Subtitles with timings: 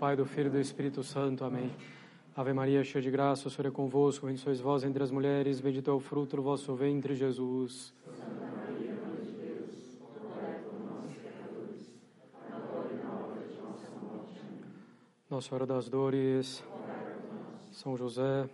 [0.00, 1.44] Pai, do Filho e do Espírito Santo.
[1.44, 1.70] Amém.
[2.34, 4.24] Ave Maria, cheia de graça, o Senhor é convosco.
[4.24, 7.92] Bendita sois vós entre as mulheres, bendito é o fruto do vosso ventre, Jesus.
[15.28, 16.64] Nossa Hora das Dores,
[17.70, 18.48] São José,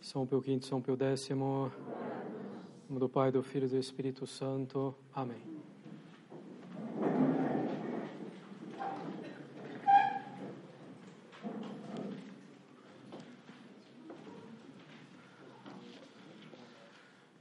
[0.00, 1.30] São Pio V, São Pio X,
[2.88, 4.94] do Pai, do Filho e do Espírito Santo.
[5.12, 5.51] Amém.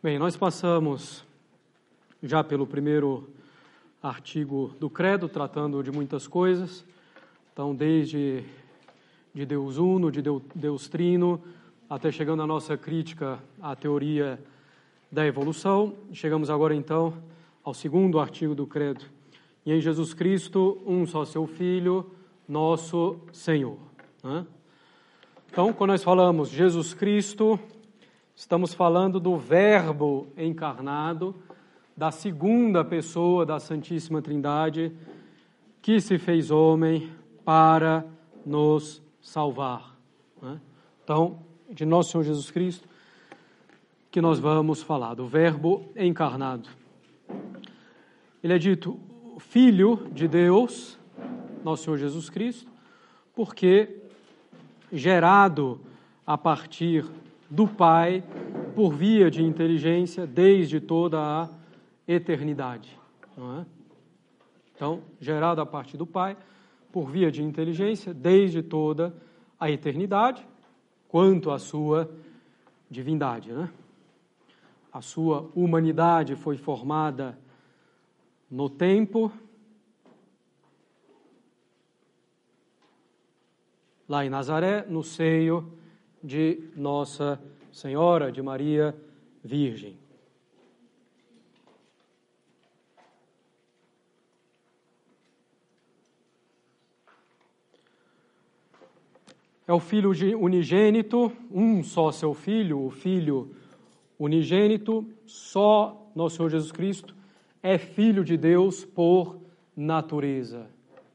[0.03, 1.23] Bem, nós passamos
[2.23, 3.29] já pelo primeiro
[4.01, 6.83] artigo do Credo, tratando de muitas coisas.
[7.53, 8.43] Então, desde
[9.31, 10.23] de Deus Uno, de
[10.55, 11.39] Deus Trino,
[11.87, 14.43] até chegando à nossa crítica à teoria
[15.11, 15.93] da evolução.
[16.11, 17.13] Chegamos agora, então,
[17.63, 19.05] ao segundo artigo do Credo.
[19.63, 22.09] E em Jesus Cristo, um só seu Filho,
[22.49, 23.77] nosso Senhor.
[25.51, 27.59] Então, quando nós falamos Jesus Cristo,
[28.35, 31.35] Estamos falando do Verbo encarnado,
[31.95, 34.91] da segunda pessoa da Santíssima Trindade,
[35.81, 37.11] que se fez homem
[37.43, 38.05] para
[38.45, 39.95] nos salvar.
[40.41, 40.59] Né?
[41.03, 42.87] Então, de nosso Senhor Jesus Cristo,
[44.09, 46.69] que nós vamos falar, do Verbo encarnado.
[48.43, 48.99] Ele é dito
[49.39, 50.97] Filho de Deus,
[51.63, 52.69] nosso Senhor Jesus Cristo,
[53.33, 54.01] porque
[54.91, 55.79] gerado
[56.25, 57.05] a partir
[57.51, 58.23] do Pai
[58.73, 61.49] por via de inteligência desde toda a
[62.07, 62.97] eternidade.
[63.37, 63.65] É?
[64.73, 66.37] Então, gerado a partir do Pai
[66.93, 69.13] por via de inteligência desde toda
[69.59, 70.47] a eternidade,
[71.09, 72.09] quanto à sua
[72.89, 73.51] divindade.
[73.51, 73.69] Né?
[74.91, 77.37] A sua humanidade foi formada
[78.49, 79.31] no tempo,
[84.07, 85.71] lá em Nazaré, no seio
[86.23, 88.95] de Nossa Senhora, de Maria
[89.43, 89.97] Virgem.
[99.67, 103.55] É o filho unigênito, um só seu filho, o filho
[104.19, 107.15] unigênito, só nosso Senhor Jesus Cristo
[107.63, 109.39] é filho de Deus por
[109.75, 110.67] natureza.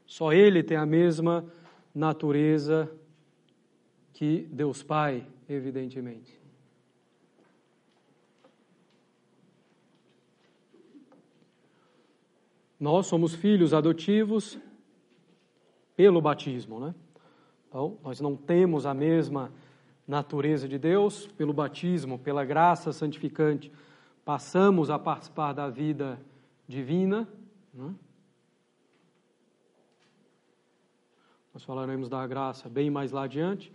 [0.05, 1.45] Só ele tem a mesma
[1.93, 2.89] natureza
[4.13, 6.46] que Deus Pai, evidentemente.
[12.79, 14.57] Nós somos filhos adotivos
[15.95, 16.95] pelo batismo, né?
[17.67, 19.51] Então, nós não temos a mesma
[20.07, 23.71] natureza de Deus pelo batismo, pela graça santificante,
[24.23, 26.19] passamos a participar da vida
[26.67, 27.27] divina.
[27.73, 27.93] Né?
[31.53, 33.73] Nós falaremos da graça bem mais lá adiante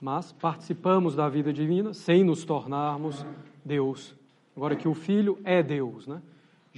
[0.00, 3.26] mas participamos da vida divina sem nos tornarmos
[3.64, 4.14] Deus.
[4.56, 6.22] Agora que o Filho é Deus, né?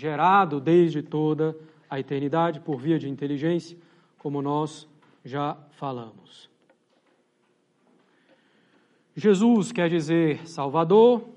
[0.01, 1.55] Gerado desde toda
[1.89, 3.77] a eternidade por via de inteligência,
[4.19, 4.89] como nós
[5.23, 6.49] já falamos.
[9.15, 11.29] Jesus quer dizer Salvador,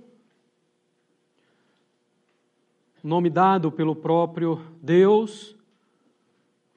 [3.04, 5.58] nome dado pelo próprio Deus,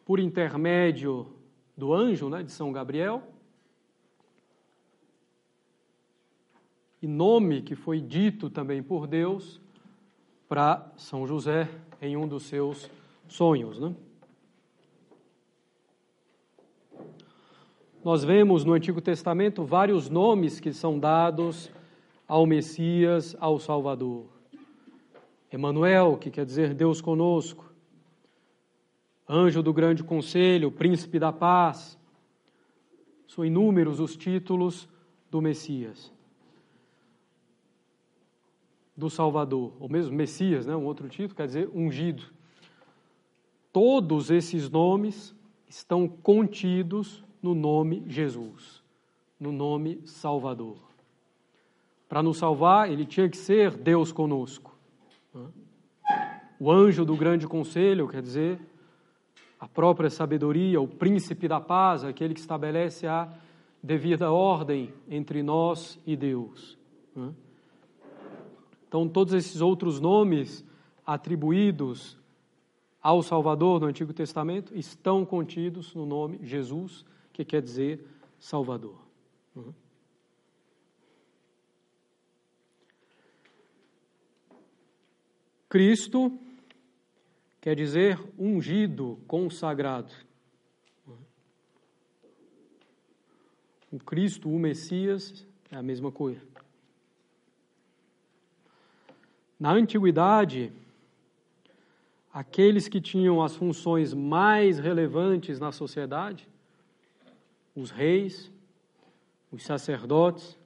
[0.05, 1.33] por intermédio
[1.77, 3.23] do anjo né, de São Gabriel.
[7.01, 9.61] e nome que foi dito também por Deus
[10.49, 11.69] para São José
[12.01, 12.91] em um dos seus
[13.29, 13.79] sonhos.
[13.79, 13.95] Né?
[18.05, 21.71] Nós vemos no Antigo Testamento vários nomes que são dados
[22.29, 24.27] ao Messias, ao Salvador.
[25.51, 27.65] Emanuel, que quer dizer Deus conosco.
[29.29, 31.99] Anjo do grande conselho, príncipe da paz.
[33.27, 34.89] São inúmeros os títulos
[35.31, 36.16] do Messias
[38.97, 42.23] do Salvador, ou mesmo Messias, né, um outro título, quer dizer ungido.
[43.73, 45.35] Todos esses nomes
[45.69, 48.83] estão contidos no nome Jesus,
[49.39, 50.79] no nome Salvador.
[52.09, 54.75] Para nos salvar, ele tinha que ser Deus conosco.
[56.59, 58.59] O anjo do grande conselho, quer dizer,
[59.61, 63.29] a própria sabedoria, o príncipe da paz, aquele que estabelece a
[63.83, 66.79] devida ordem entre nós e Deus.
[68.89, 70.65] Então, todos esses outros nomes
[71.05, 72.17] atribuídos
[73.03, 78.05] ao Salvador no Antigo Testamento estão contidos no nome Jesus, que quer dizer
[78.39, 78.99] Salvador.
[79.55, 79.73] Uhum.
[85.69, 86.33] Cristo
[87.61, 90.13] quer dizer ungido, consagrado.
[93.91, 96.56] O Cristo, o Messias, é a mesma coisa.
[99.59, 100.73] Na antiguidade,
[102.33, 106.49] aqueles que tinham as funções mais relevantes na sociedade,
[107.75, 108.51] os reis,
[109.51, 110.59] os sacerdotes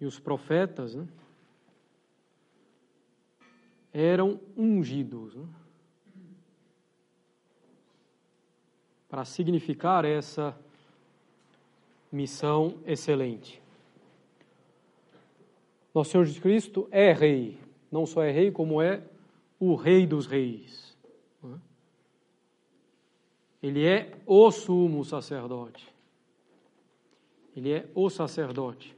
[0.00, 1.08] e os profetas, né,
[3.92, 5.34] eram ungidos.
[5.34, 5.46] Né,
[9.08, 10.54] para significar essa
[12.12, 13.62] missão excelente.
[15.98, 17.58] Nosso Senhor Jesus Cristo é rei,
[17.90, 19.02] não só é rei, como é
[19.58, 20.96] o rei dos reis.
[23.60, 25.92] Ele é o sumo sacerdote.
[27.56, 28.96] Ele é o sacerdote.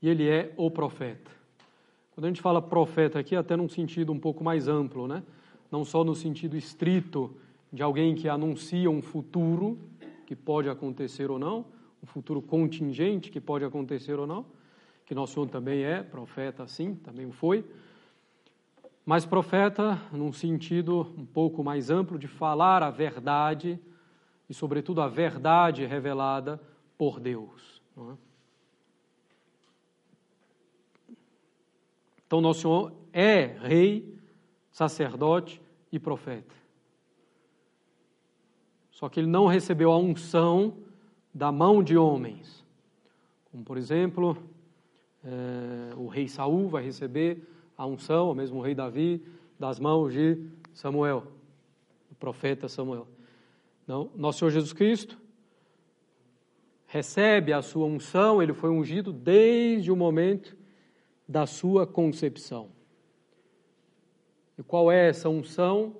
[0.00, 1.30] E ele é o profeta.
[2.14, 5.22] Quando a gente fala profeta aqui, até num sentido um pouco mais amplo, né?
[5.70, 7.36] Não só no sentido estrito
[7.70, 9.78] de alguém que anuncia um futuro
[10.24, 11.66] que pode acontecer ou não,
[12.02, 14.46] um futuro contingente que pode acontecer ou não,
[15.04, 17.64] que nosso Senhor também é profeta, assim, também foi,
[19.04, 23.80] mas profeta num sentido um pouco mais amplo de falar a verdade
[24.48, 26.60] e, sobretudo, a verdade revelada
[26.96, 27.82] por Deus.
[27.96, 28.30] É?
[32.26, 34.16] Então, nosso Senhor é rei,
[34.70, 35.60] sacerdote
[35.90, 36.54] e profeta.
[38.92, 40.76] Só que ele não recebeu a unção
[41.32, 42.64] da mão de homens.
[43.50, 44.36] Como, por exemplo,
[45.24, 47.46] é, o rei Saul vai receber
[47.76, 49.22] a unção, o mesmo rei Davi,
[49.58, 50.38] das mãos de
[50.72, 51.24] Samuel,
[52.10, 53.06] o profeta Samuel.
[53.86, 55.18] Não, nosso Senhor Jesus Cristo
[56.86, 60.56] recebe a sua unção, ele foi ungido desde o momento
[61.28, 62.68] da sua concepção.
[64.58, 65.96] E qual é essa unção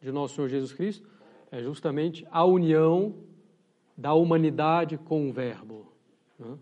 [0.00, 1.08] de nosso Senhor Jesus Cristo?
[1.50, 3.14] É justamente a união
[3.96, 5.92] da humanidade com o Verbo.
[6.38, 6.58] Né?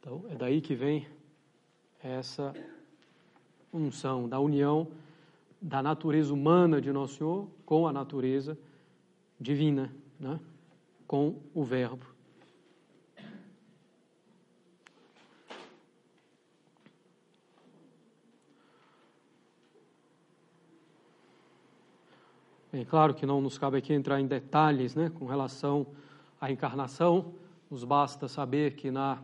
[0.00, 1.06] Então, é daí que vem
[2.02, 2.54] essa
[3.72, 4.88] unção, da união
[5.60, 8.58] da natureza humana de Nosso Senhor com a natureza
[9.40, 10.38] divina, né?
[11.06, 12.15] com o Verbo.
[22.78, 25.86] É claro que não nos cabe aqui entrar em detalhes né, com relação
[26.38, 27.32] à encarnação,
[27.70, 29.18] nos basta saber que na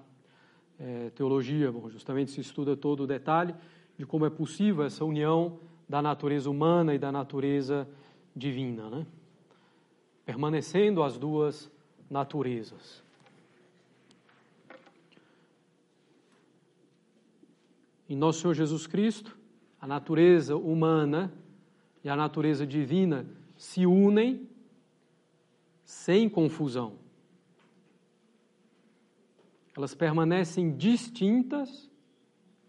[0.80, 3.54] é, teologia, bom, justamente se estuda todo o detalhe
[3.98, 7.86] de como é possível essa união da natureza humana e da natureza
[8.34, 9.06] divina, né?
[10.24, 11.70] permanecendo as duas
[12.08, 13.04] naturezas.
[18.08, 19.36] Em nosso Senhor Jesus Cristo,
[19.78, 21.30] a natureza humana
[22.02, 23.26] e a natureza divina
[23.62, 24.48] se unem
[25.84, 26.94] sem confusão.
[29.76, 31.88] Elas permanecem distintas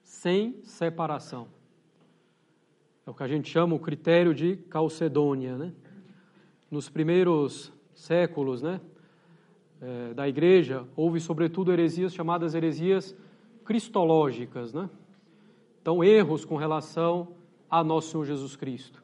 [0.03, 1.47] sem separação.
[3.07, 5.73] É o que a gente chama o critério de Calcedônia, né?
[6.69, 8.79] Nos primeiros séculos, né,
[9.81, 13.15] é, da igreja, houve sobretudo heresias chamadas heresias
[13.65, 14.87] cristológicas, né?
[15.81, 17.29] Então, erros com relação
[17.67, 19.02] a nosso Senhor Jesus Cristo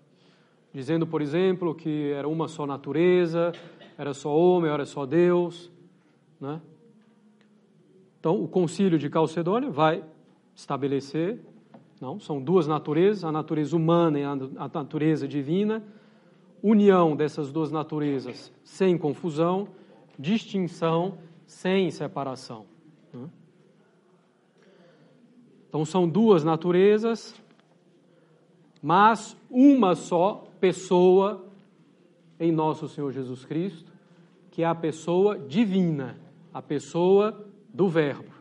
[0.74, 3.52] dizendo, por exemplo, que era uma só natureza,
[3.98, 5.72] era só homem, era só Deus.
[6.40, 6.62] Né?
[8.20, 10.04] Então, o concílio de Calcedônia vai
[10.56, 11.40] estabelecer,
[12.00, 15.84] não, são duas naturezas, a natureza humana e a natureza divina,
[16.62, 19.68] união dessas duas naturezas sem confusão,
[20.18, 22.66] distinção sem separação.
[23.14, 23.30] Né?
[25.68, 27.36] Então, são duas naturezas,
[28.82, 31.46] mas uma só pessoa
[32.40, 33.92] em nosso Senhor Jesus Cristo,
[34.52, 36.18] que é a pessoa divina,
[36.54, 38.40] a pessoa do Verbo.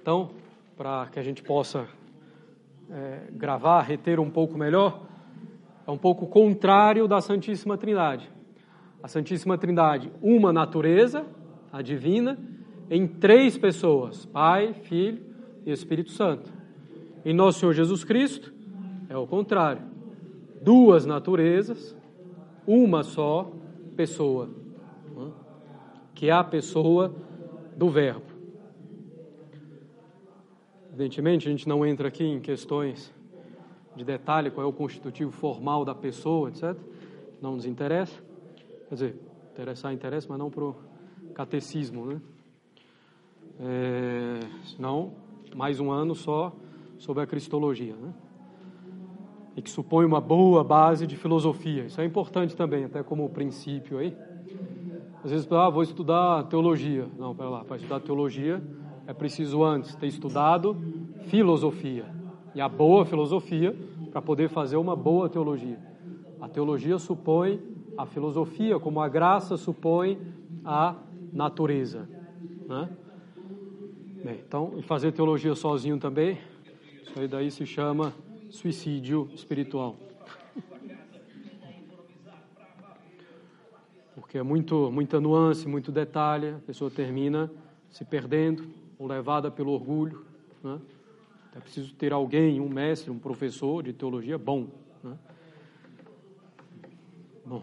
[0.00, 0.30] Então,
[0.76, 1.86] para que a gente possa
[2.90, 5.02] é, gravar, reter um pouco melhor,
[5.86, 8.30] é um pouco contrário da Santíssima Trindade.
[9.02, 11.26] A Santíssima Trindade, uma natureza,
[11.72, 12.38] a divina,
[12.90, 15.22] em três pessoas: Pai, Filho
[15.64, 16.52] e Espírito Santo.
[17.24, 18.52] Em nosso Senhor Jesus Cristo,
[19.08, 19.82] é o contrário.
[20.62, 21.96] Duas naturezas,
[22.66, 23.52] uma só
[23.96, 24.48] pessoa,
[26.14, 27.14] que é a pessoa
[27.76, 28.26] do Verbo.
[30.88, 33.14] Evidentemente, a gente não entra aqui em questões
[33.94, 36.76] de detalhe, qual é o constitutivo formal da pessoa, etc.
[37.40, 38.20] Não nos interessa.
[38.88, 39.16] Quer dizer,
[39.52, 40.76] interessar interessa, mas não para o
[41.34, 42.20] catecismo, né?
[43.60, 45.12] É, senão,
[45.54, 46.52] mais um ano só
[46.98, 48.12] sobre a cristologia, né?
[49.56, 51.86] E que supõe uma boa base de filosofia.
[51.86, 54.16] Isso é importante também, até como princípio aí.
[55.24, 57.08] Às vezes, ah, vou estudar teologia.
[57.18, 58.62] Não, pera lá, para estudar teologia
[59.08, 60.76] é preciso antes ter estudado
[61.28, 62.04] filosofia.
[62.54, 63.74] E a boa filosofia
[64.12, 65.78] para poder fazer uma boa teologia.
[66.40, 67.60] A teologia supõe
[67.96, 70.18] a filosofia, como a graça supõe
[70.64, 70.94] a
[71.32, 72.08] natureza.
[72.68, 72.88] Né?
[74.24, 76.38] Bem, então, fazer teologia sozinho também,
[77.02, 78.12] isso aí daí se chama
[78.50, 79.94] suicídio espiritual.
[84.16, 87.48] Porque é muito, muita nuance, muito detalhe, a pessoa termina
[87.90, 90.24] se perdendo ou levada pelo orgulho.
[90.64, 90.80] Né?
[91.54, 94.66] É preciso ter alguém, um mestre, um professor de teologia bom.
[95.02, 95.16] Né?
[97.46, 97.62] Bom.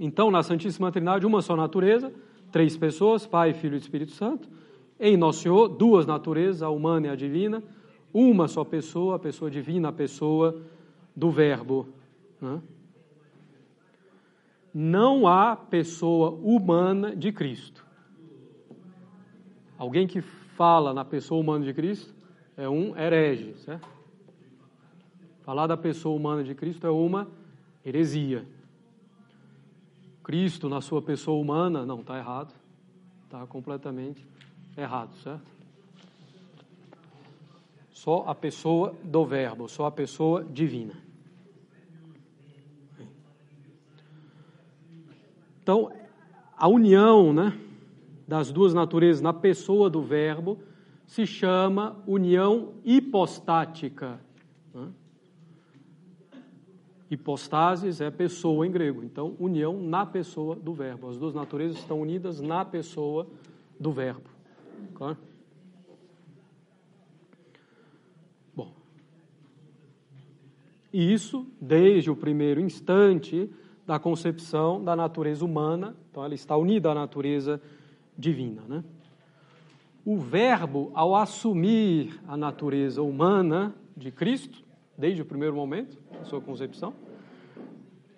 [0.00, 2.12] Então, na Santíssima Trindade, uma só natureza,
[2.52, 4.48] três pessoas, Pai, Filho e Espírito Santo.
[5.00, 7.62] Em Nosso Senhor, duas naturezas, a humana e a divina.
[8.12, 10.62] Uma só pessoa, a pessoa divina, a pessoa
[11.16, 11.88] do Verbo.
[12.40, 12.60] Né?
[14.72, 17.84] Não há pessoa humana de Cristo.
[19.76, 22.14] Alguém que fala na pessoa humana de Cristo
[22.56, 23.88] é um herege, certo?
[25.40, 27.26] Falar da pessoa humana de Cristo é uma
[27.84, 28.46] heresia.
[30.22, 32.54] Cristo na sua pessoa humana, não, está errado.
[33.24, 34.26] Está completamente
[34.76, 35.50] errado, certo?
[37.90, 40.94] Só a pessoa do Verbo, só a pessoa divina.
[45.62, 45.92] Então,
[46.56, 47.58] a união, né,
[48.26, 50.58] das duas naturezas na pessoa do Verbo
[51.06, 54.20] se chama união hipostática.
[54.74, 54.88] Né?
[57.12, 61.10] Hipostasis é pessoa em grego, então união na pessoa do Verbo.
[61.10, 63.26] As duas naturezas estão unidas na pessoa
[63.78, 64.30] do Verbo.
[64.94, 65.18] Claro?
[68.56, 68.72] Bom,
[70.90, 73.50] e isso desde o primeiro instante
[73.86, 77.60] da concepção da natureza humana, então ela está unida à natureza
[78.16, 78.62] divina.
[78.66, 78.82] Né?
[80.02, 84.64] O Verbo, ao assumir a natureza humana de Cristo,
[84.96, 86.94] desde o primeiro momento da sua concepção,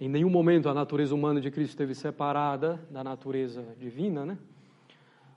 [0.00, 4.38] em nenhum momento a natureza humana de Cristo esteve separada da natureza divina, né?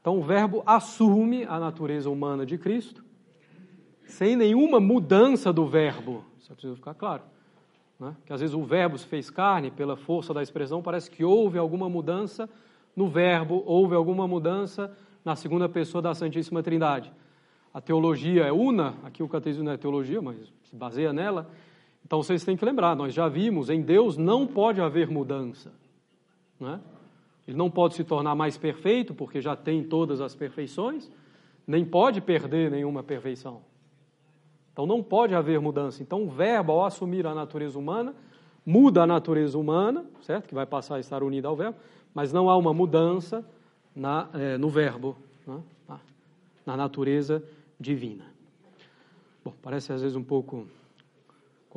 [0.02, 3.04] Então o Verbo assume a natureza humana de Cristo,
[4.06, 6.24] sem nenhuma mudança do Verbo.
[6.40, 7.24] Isso é preciso ficar claro.
[8.00, 8.16] Né?
[8.26, 11.58] Que às vezes o Verbo se fez carne, pela força da expressão, parece que houve
[11.58, 12.50] alguma mudança
[12.96, 14.96] no Verbo, houve alguma mudança
[15.26, 17.12] na segunda pessoa da Santíssima Trindade.
[17.74, 21.50] A teologia é una, aqui o catecismo não é teologia, mas se baseia nela.
[22.08, 25.74] Então vocês têm que lembrar, nós já vimos, em Deus não pode haver mudança.
[26.58, 26.80] Né?
[27.46, 31.12] Ele não pode se tornar mais perfeito, porque já tem todas as perfeições,
[31.68, 33.62] nem pode perder nenhuma perfeição.
[34.72, 36.02] Então não pode haver mudança.
[36.02, 38.16] Então o verbo, ao assumir a natureza humana,
[38.66, 40.48] muda a natureza humana, certo?
[40.48, 41.78] Que vai passar a estar unida ao verbo,
[42.14, 43.46] mas não há uma mudança
[43.94, 45.62] na, é, no verbo, né?
[46.66, 47.44] na natureza
[47.78, 48.24] divina.
[49.44, 50.68] Bom, parece às vezes um pouco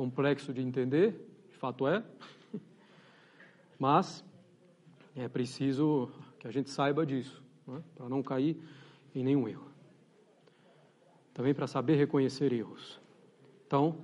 [0.01, 1.11] complexo de entender,
[1.47, 2.03] de fato é,
[3.77, 4.25] mas
[5.15, 7.83] é preciso que a gente saiba disso, né?
[7.93, 8.59] para não cair
[9.13, 9.67] em nenhum erro.
[11.35, 12.99] Também para saber reconhecer erros.
[13.67, 13.99] Então,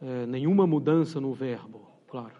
[0.00, 2.36] é, nenhuma mudança no verbo, claro.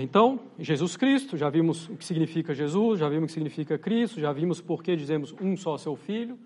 [0.00, 4.20] Então, Jesus Cristo, já vimos o que significa Jesus, já vimos o que significa Cristo,
[4.20, 6.38] já vimos por que dizemos um só seu Filho,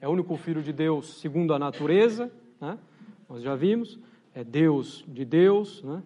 [0.00, 2.78] é o único Filho de Deus segundo a natureza, né?
[3.28, 3.98] nós já vimos,
[4.32, 6.02] é Deus de Deus, né?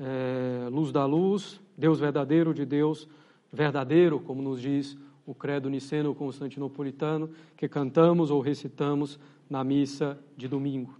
[0.00, 3.06] é luz da luz, Deus verdadeiro de Deus
[3.52, 4.96] verdadeiro, como nos diz
[5.26, 9.20] o credo niceno constantinopolitano, que cantamos ou recitamos
[9.50, 10.94] na missa de domingo.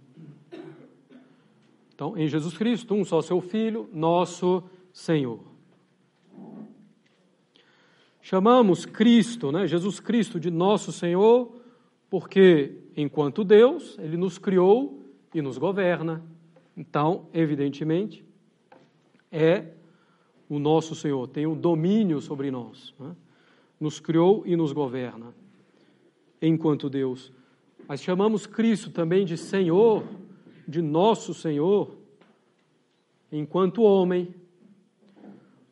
[1.95, 5.39] Então, em Jesus Cristo, um só seu Filho, nosso Senhor.
[8.21, 11.51] Chamamos Cristo, né, Jesus Cristo, de nosso Senhor,
[12.09, 16.23] porque, enquanto Deus, Ele nos criou e nos governa.
[16.77, 18.23] Então, evidentemente,
[19.31, 19.65] é
[20.47, 22.93] o nosso Senhor, tem o domínio sobre nós.
[22.99, 23.15] Né?
[23.79, 25.33] Nos criou e nos governa,
[26.41, 27.31] enquanto Deus.
[27.87, 30.03] Mas chamamos Cristo também de Senhor,
[30.67, 31.97] de nosso Senhor,
[33.31, 34.33] enquanto homem,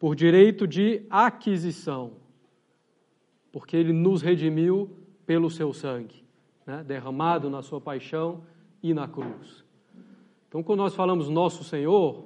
[0.01, 2.13] por direito de aquisição,
[3.51, 4.89] porque ele nos redimiu
[5.27, 6.25] pelo seu sangue,
[6.65, 8.41] né, derramado na sua paixão
[8.81, 9.63] e na cruz.
[10.49, 12.25] Então, quando nós falamos nosso Senhor,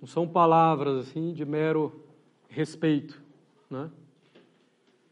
[0.00, 2.04] não são palavras assim de mero
[2.48, 3.22] respeito,
[3.70, 3.88] né?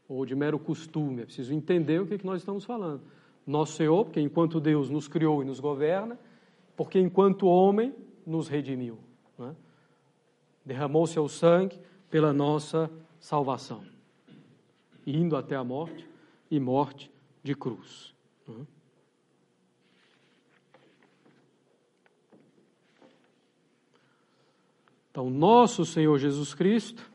[0.08, 1.22] ou de mero costume.
[1.22, 3.02] É preciso entender o que, é que nós estamos falando.
[3.46, 6.18] Nosso Senhor, porque enquanto Deus nos criou e nos governa,
[6.76, 7.94] porque enquanto homem
[8.26, 8.98] nos redimiu.
[9.38, 9.54] Né?
[10.66, 11.80] Derramou seu sangue
[12.10, 13.84] pela nossa salvação,
[15.06, 16.06] indo até a morte
[16.50, 17.10] e morte
[17.42, 18.12] de cruz.
[18.48, 18.66] Né?
[25.10, 27.10] Então, nosso Senhor Jesus Cristo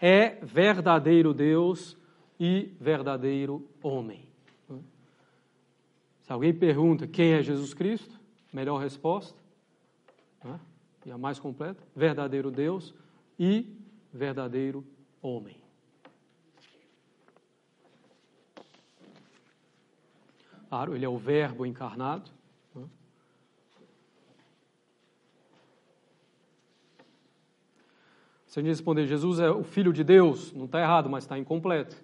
[0.00, 1.96] é verdadeiro Deus
[2.40, 4.26] e verdadeiro homem.
[6.22, 8.18] Se alguém pergunta quem é Jesus Cristo,
[8.52, 9.38] melhor resposta,
[10.44, 10.58] né?
[11.08, 12.94] E a mais completa: verdadeiro Deus
[13.38, 13.74] e
[14.12, 14.84] verdadeiro
[15.22, 15.56] homem.
[20.68, 22.30] Claro, ele é o Verbo encarnado.
[28.46, 31.38] Se a gente responder Jesus é o Filho de Deus, não está errado, mas está
[31.38, 31.96] incompleto.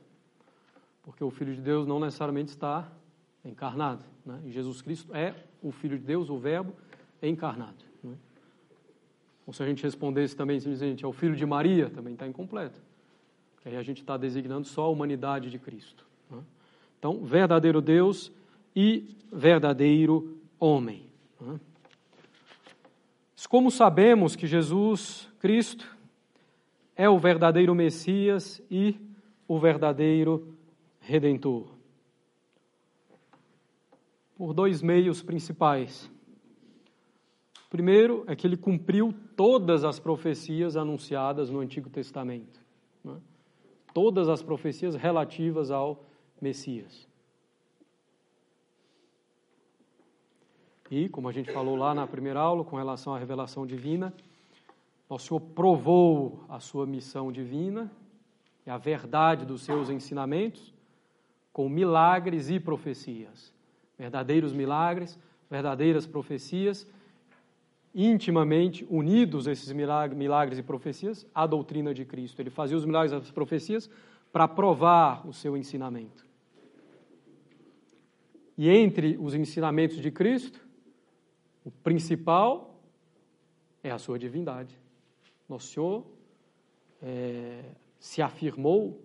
[1.03, 2.91] Porque o Filho de Deus não necessariamente está
[3.45, 4.05] encarnado.
[4.25, 4.41] Né?
[4.45, 6.75] E Jesus Cristo é o Filho de Deus, o Verbo
[7.23, 7.94] encarnado.
[9.47, 12.81] Ou se a gente respondesse também simplesmente é o Filho de Maria, também está incompleto.
[13.65, 16.07] Aí a gente está designando só a humanidade de Cristo.
[16.31, 16.39] Né?
[16.99, 18.33] Então, verdadeiro Deus
[18.75, 21.07] e verdadeiro homem.
[21.41, 21.59] Né?
[23.49, 25.87] Como sabemos que Jesus Cristo
[26.97, 28.97] é o verdadeiro Messias e
[29.47, 30.57] o verdadeiro
[31.01, 31.75] Redentor?
[34.37, 36.11] por dois meios principais.
[37.71, 42.61] Primeiro é que ele cumpriu todas as profecias anunciadas no Antigo Testamento.
[43.03, 43.17] Né?
[43.93, 46.05] Todas as profecias relativas ao
[46.41, 47.09] Messias.
[50.91, 54.13] E, como a gente falou lá na primeira aula, com relação à revelação divina,
[55.09, 57.91] Nosso Senhor provou a sua missão divina
[58.67, 60.73] e a verdade dos seus ensinamentos
[61.53, 63.55] com milagres e profecias
[63.99, 65.19] verdadeiros milagres,
[65.51, 66.87] verdadeiras profecias,
[67.95, 72.41] intimamente unidos esses milagres e profecias à doutrina de Cristo.
[72.41, 73.89] Ele fazia os milagres e as profecias
[74.33, 76.27] para provar o seu ensinamento.
[78.59, 80.67] E entre os ensinamentos de Cristo,
[81.65, 82.81] o principal
[83.83, 84.79] é a sua divindade.
[85.49, 86.07] Nosso Senhor
[87.03, 87.63] é,
[87.99, 89.01] se afirmou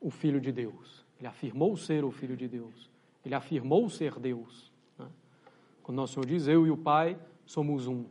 [0.00, 1.04] o Filho de Deus.
[1.18, 2.90] Ele afirmou ser o Filho de Deus.
[3.24, 4.71] Ele afirmou ser Deus.
[5.82, 8.04] Quando nosso Senhor diz, eu e o Pai somos um.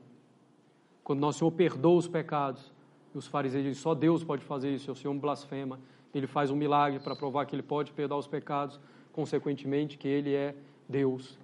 [1.04, 2.72] Quando nosso Senhor perdoa os pecados,
[3.14, 5.80] e os fariseus dizem, só Deus pode fazer isso, o Senhor blasfema.
[6.14, 8.80] Ele faz um milagre para provar que ele pode perdoar os pecados,
[9.12, 10.56] consequentemente, que ele é
[10.88, 11.38] Deus.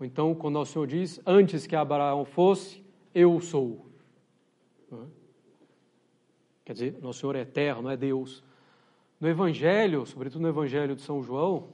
[0.00, 2.82] Ou então, quando nosso Senhor diz, antes que Abraão fosse,
[3.14, 3.86] eu sou.
[6.64, 8.42] Quer dizer, nosso Senhor é eterno, é Deus.
[9.20, 11.68] No Evangelho, sobretudo no Evangelho de São João,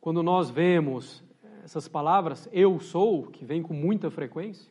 [0.00, 1.22] quando nós vemos
[1.70, 4.68] essas palavras, eu sou, que vem com muita frequência,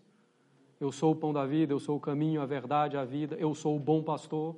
[0.82, 3.56] eu sou o pão da vida, eu sou o caminho, a verdade, a vida, eu
[3.56, 4.54] sou o bom pastor.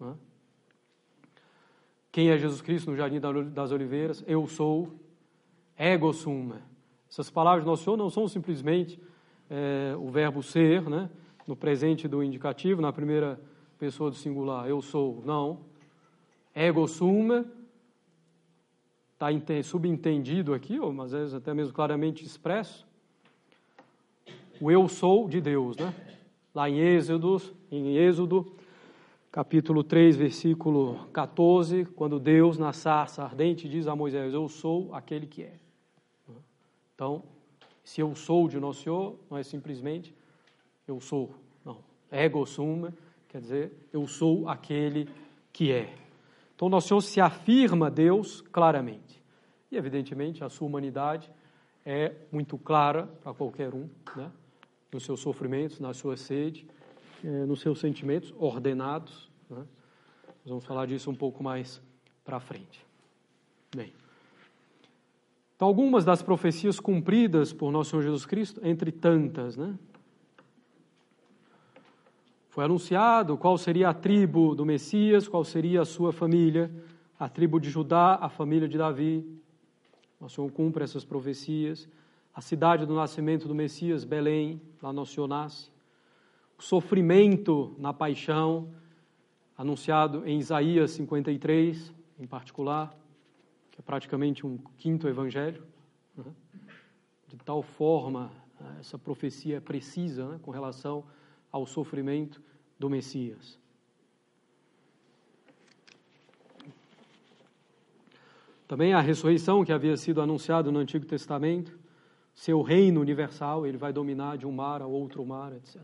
[0.00, 0.14] Né?
[2.10, 3.20] Quem é Jesus Cristo no Jardim
[3.52, 4.24] das Oliveiras?
[4.26, 4.94] Eu sou
[5.76, 6.54] ego sum.
[7.06, 8.98] Essas palavras do Nosso Senhor não são simplesmente
[9.50, 11.10] é, o verbo ser, né?
[11.46, 13.38] no presente do indicativo, na primeira
[13.78, 15.22] pessoa do singular, eu sou.
[15.22, 15.60] Não.
[16.54, 17.44] Ego sum
[19.18, 22.86] está subentendido aqui, ou às vezes até mesmo claramente expresso,
[24.60, 25.92] o eu sou de Deus, né?
[26.54, 28.52] Lá em Êxodo, em Êxodo,
[29.30, 35.26] capítulo 3, versículo 14, quando Deus na sarça ardente diz a Moisés: Eu sou aquele
[35.26, 35.54] que é.
[36.94, 37.22] Então,
[37.84, 40.14] se eu sou de Nosso Senhor, não é simplesmente
[40.86, 41.78] eu sou, não.
[42.10, 42.90] Ego sum,
[43.28, 45.08] quer dizer, eu sou aquele
[45.52, 45.94] que é.
[46.58, 49.22] Então, Nosso Senhor se afirma Deus claramente.
[49.70, 51.30] E, evidentemente, a sua humanidade
[51.86, 54.28] é muito clara para qualquer um, né?
[54.92, 56.66] nos seus sofrimentos, na sua sede,
[57.22, 59.30] é, nos seus sentimentos ordenados.
[59.48, 59.58] Né?
[59.58, 61.80] Nós vamos falar disso um pouco mais
[62.24, 62.84] para frente.
[63.72, 63.92] Bem.
[65.54, 69.78] Então, algumas das profecias cumpridas por nosso Senhor Jesus Cristo, entre tantas, né?
[72.48, 76.70] Foi anunciado qual seria a tribo do Messias, qual seria a sua família,
[77.18, 79.24] a tribo de Judá, a família de Davi.
[80.20, 81.88] Nosso Senhor cumpre essas profecias.
[82.34, 85.70] A cidade do nascimento do Messias, Belém, lá Nosso Senhor nasce.
[86.58, 88.68] O sofrimento na paixão,
[89.56, 92.96] anunciado em Isaías 53, em particular,
[93.70, 95.62] que é praticamente um quinto evangelho.
[96.16, 96.24] Né?
[97.28, 101.04] de tal forma né, essa profecia é precisa né, com relação
[101.50, 102.42] ao sofrimento
[102.78, 103.58] do Messias.
[108.68, 111.78] Também a ressurreição que havia sido anunciada no Antigo Testamento,
[112.34, 115.82] seu reino universal, ele vai dominar de um mar a outro mar, etc.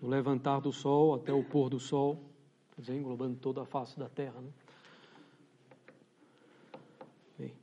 [0.00, 2.22] Do levantar do sol até o pôr do sol,
[2.74, 4.38] quer dizer, englobando toda a face da terra.
[4.38, 4.50] Né?
[7.38, 7.54] Bem.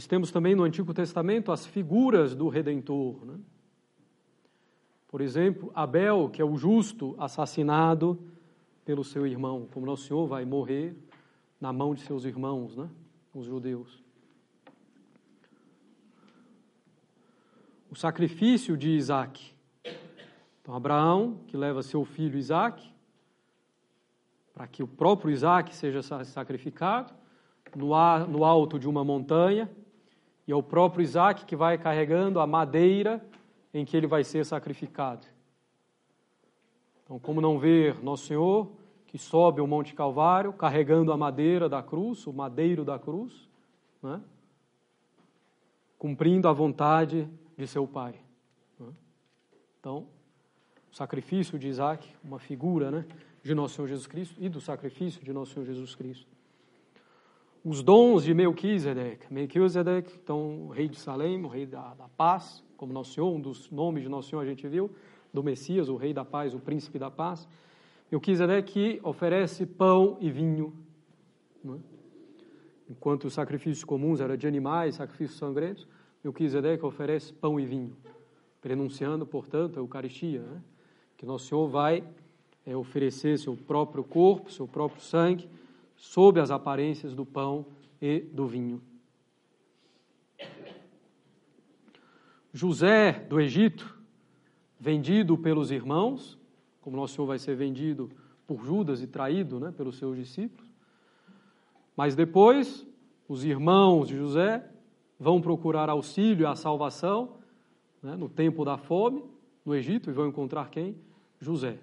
[0.00, 3.22] Nós temos também no Antigo Testamento as figuras do Redentor.
[3.22, 3.34] Né?
[5.06, 8.18] Por exemplo, Abel, que é o justo assassinado
[8.82, 10.96] pelo seu irmão, como nosso Senhor vai morrer
[11.60, 12.88] na mão de seus irmãos, né?
[13.34, 14.02] os judeus.
[17.90, 19.52] O sacrifício de Isaac.
[20.62, 22.90] Então, Abraão, que leva seu filho Isaac,
[24.54, 27.12] para que o próprio Isaac seja sacrificado,
[27.76, 27.90] no,
[28.26, 29.70] no alto de uma montanha,
[30.46, 33.24] e é o próprio Isaac que vai carregando a madeira
[33.72, 35.26] em que ele vai ser sacrificado.
[37.04, 38.70] Então, como não ver Nosso Senhor
[39.06, 43.48] que sobe o Monte Calvário, carregando a madeira da cruz, o madeiro da cruz,
[44.00, 44.20] né?
[45.98, 48.14] cumprindo a vontade de seu pai.
[48.78, 48.86] Né?
[49.80, 50.06] Então,
[50.92, 53.04] o sacrifício de Isaac, uma figura né,
[53.42, 56.26] de Nosso Senhor Jesus Cristo e do sacrifício de Nosso Senhor Jesus Cristo.
[57.62, 59.30] Os dons de Melquisedeque.
[59.30, 63.38] Melquisedeque, então, o rei de Salem, o rei da, da paz, como Nosso Senhor, um
[63.38, 64.90] dos nomes de Nosso Senhor a gente viu,
[65.30, 67.46] do Messias, o rei da paz, o príncipe da paz.
[68.10, 70.72] Melquisedeque oferece pão e vinho.
[71.62, 71.78] Né?
[72.88, 75.86] Enquanto os sacrifícios comuns eram de animais, sacrifícios sangrentos,
[76.24, 77.94] Melquisedeque oferece pão e vinho,
[78.62, 80.62] prenunciando, portanto, a Eucaristia, né?
[81.14, 82.02] que Nosso Senhor vai
[82.64, 85.46] é, oferecer seu próprio corpo, seu próprio sangue,
[86.00, 87.66] sob as aparências do pão
[88.00, 88.80] e do vinho.
[92.52, 93.96] José do Egito,
[94.78, 96.38] vendido pelos irmãos,
[96.80, 98.10] como nosso Senhor vai ser vendido
[98.46, 100.68] por Judas e traído né, pelos seus discípulos.
[101.94, 102.86] Mas depois,
[103.28, 104.66] os irmãos de José
[105.18, 107.36] vão procurar auxílio a salvação
[108.02, 109.22] né, no tempo da fome
[109.66, 110.96] no Egito e vão encontrar quem?
[111.38, 111.78] José.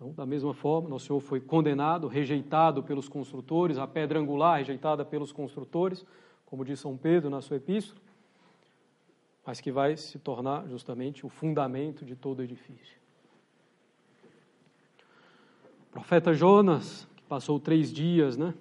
[0.00, 5.04] Então, da mesma forma, nosso Senhor foi condenado, rejeitado pelos construtores, a pedra angular rejeitada
[5.04, 6.06] pelos construtores,
[6.46, 8.00] como diz São Pedro na sua epístola
[9.44, 12.98] mas que vai se tornar justamente o fundamento de todo o edifício.
[15.88, 18.54] O profeta Jonas, que passou três dias né,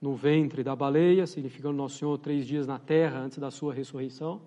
[0.00, 4.40] no ventre da baleia, significando Nosso Senhor três dias na terra antes da sua ressurreição.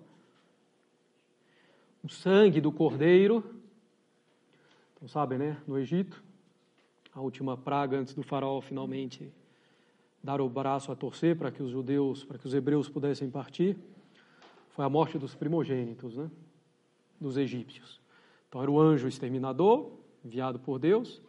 [2.02, 3.44] O sangue do cordeiro,
[5.04, 6.24] então sabem, né, no Egito,
[7.12, 9.30] a última praga antes do faraó finalmente
[10.22, 13.76] dar o braço a torcer para que os judeus, para que os hebreus pudessem partir
[14.70, 16.30] foi a morte dos primogênitos, né?
[17.20, 18.00] dos egípcios.
[18.48, 19.92] Então era o anjo exterminador,
[20.24, 21.20] enviado por Deus,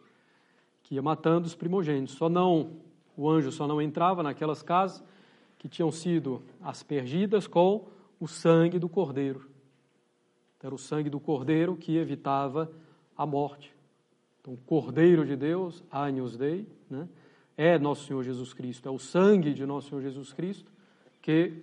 [0.82, 2.14] que ia matando os primogênitos.
[2.14, 2.78] Só não,
[3.14, 5.04] o anjo só não entrava naquelas casas
[5.58, 9.50] que tinham sido aspergidas com o sangue do cordeiro.
[10.62, 12.72] Era o sangue do cordeiro que evitava
[13.16, 13.74] a morte.
[14.40, 17.08] Então, cordeiro de Deus, Agnus Dei, né,
[17.56, 18.88] é nosso Senhor Jesus Cristo.
[18.88, 20.70] É o sangue de nosso Senhor Jesus Cristo
[21.26, 21.60] que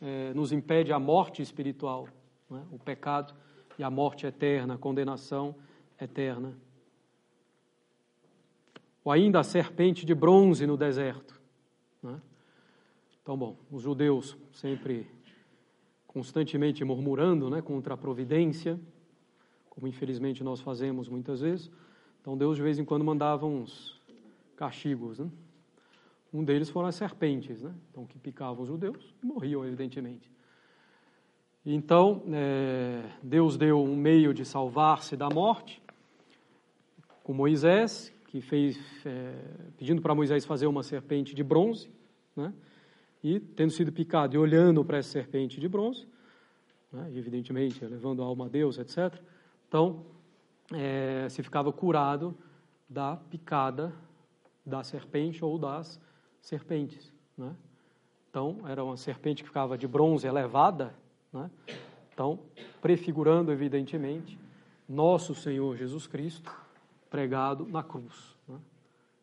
[0.00, 2.08] é, nos impede a morte espiritual,
[2.50, 2.54] é?
[2.72, 3.34] o pecado
[3.78, 5.54] e a morte eterna, a condenação
[6.00, 6.56] eterna.
[9.04, 11.38] Ou ainda a serpente de bronze no deserto.
[12.02, 12.14] É?
[13.22, 15.06] Então, bom, os judeus sempre
[16.06, 18.80] constantemente murmurando né, contra a providência,
[19.74, 21.70] como infelizmente nós fazemos muitas vezes.
[22.20, 24.00] Então, Deus de vez em quando mandava uns
[24.56, 25.18] castigos.
[25.18, 25.28] Né?
[26.32, 27.74] Um deles foram as serpentes, né?
[27.90, 30.30] então, que picavam os judeus e morriam, evidentemente.
[31.66, 35.82] Então, é, Deus deu um meio de salvar-se da morte,
[37.22, 39.34] com Moisés, que fez, é,
[39.78, 41.88] pedindo para Moisés fazer uma serpente de bronze,
[42.36, 42.52] né?
[43.22, 46.06] e tendo sido picado e olhando para essa serpente de bronze,
[46.92, 47.10] né?
[47.14, 49.18] evidentemente levando a alma a Deus, etc.,
[49.74, 50.06] então
[50.72, 52.32] é, se ficava curado
[52.88, 53.92] da picada
[54.64, 56.00] da serpente ou das
[56.40, 57.12] serpentes.
[57.36, 57.56] Né?
[58.30, 60.94] Então, era uma serpente que ficava de bronze elevada,
[61.32, 61.50] né?
[62.12, 62.38] então,
[62.80, 64.38] prefigurando, evidentemente,
[64.88, 66.54] nosso Senhor Jesus Cristo
[67.10, 68.36] pregado na cruz.
[68.46, 68.60] Né?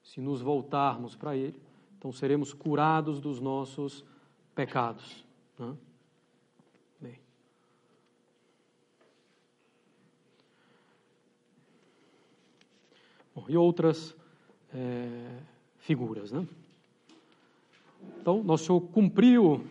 [0.03, 1.61] Se nos voltarmos para Ele,
[1.97, 4.03] então seremos curados dos nossos
[4.53, 5.25] pecados.
[5.57, 5.77] Né?
[6.99, 7.21] Bem.
[13.41, 14.15] Bom, e outras
[14.73, 15.37] é,
[15.79, 16.31] figuras.
[16.31, 16.47] Né?
[18.19, 19.65] Então, Nosso Senhor cumpriu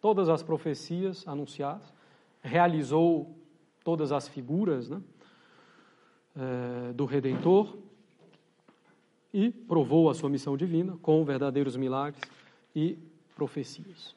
[0.00, 1.92] todas as profecias anunciadas,
[2.42, 3.34] realizou
[3.84, 5.00] todas as figuras né,
[6.36, 7.76] é, do Redentor
[9.32, 12.22] e provou a sua missão divina com verdadeiros milagres
[12.74, 12.98] e
[13.34, 14.14] profecias.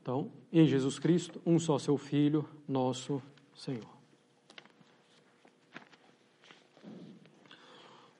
[0.00, 3.22] Então, em Jesus Cristo, um só seu Filho, nosso
[3.54, 3.99] Senhor.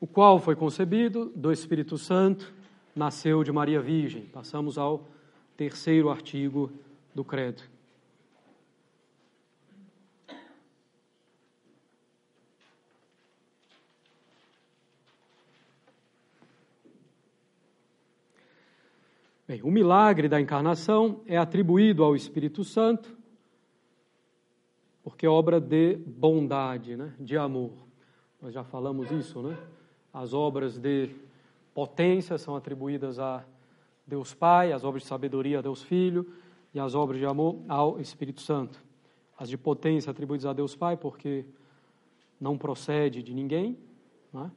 [0.00, 2.54] O qual foi concebido do Espírito Santo,
[2.96, 4.24] nasceu de Maria Virgem.
[4.24, 5.06] Passamos ao
[5.58, 6.72] terceiro artigo
[7.14, 7.62] do Credo.
[19.46, 23.18] Bem, o milagre da encarnação é atribuído ao Espírito Santo,
[25.02, 27.12] porque é obra de bondade, né?
[27.20, 27.72] de amor.
[28.40, 29.58] Nós já falamos isso, né?
[30.12, 31.10] As obras de
[31.72, 33.44] potência são atribuídas a
[34.06, 36.26] Deus Pai, as obras de sabedoria a Deus Filho
[36.74, 38.82] e as obras de amor ao Espírito Santo.
[39.38, 41.44] As de potência atribuídas a Deus Pai, porque
[42.40, 43.78] não procede de ninguém,
[44.32, 44.50] né?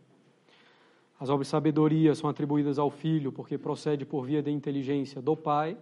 [1.19, 5.37] As obras de sabedoria são atribuídas ao Filho, porque procede por via da inteligência do
[5.37, 5.77] Pai.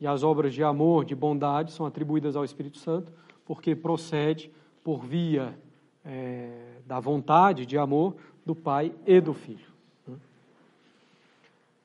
[0.00, 3.12] E as obras de amor, de bondade, são atribuídas ao Espírito Santo,
[3.44, 4.50] porque procede
[4.82, 5.56] por via
[6.04, 9.70] é, da vontade de amor do Pai e do Filho.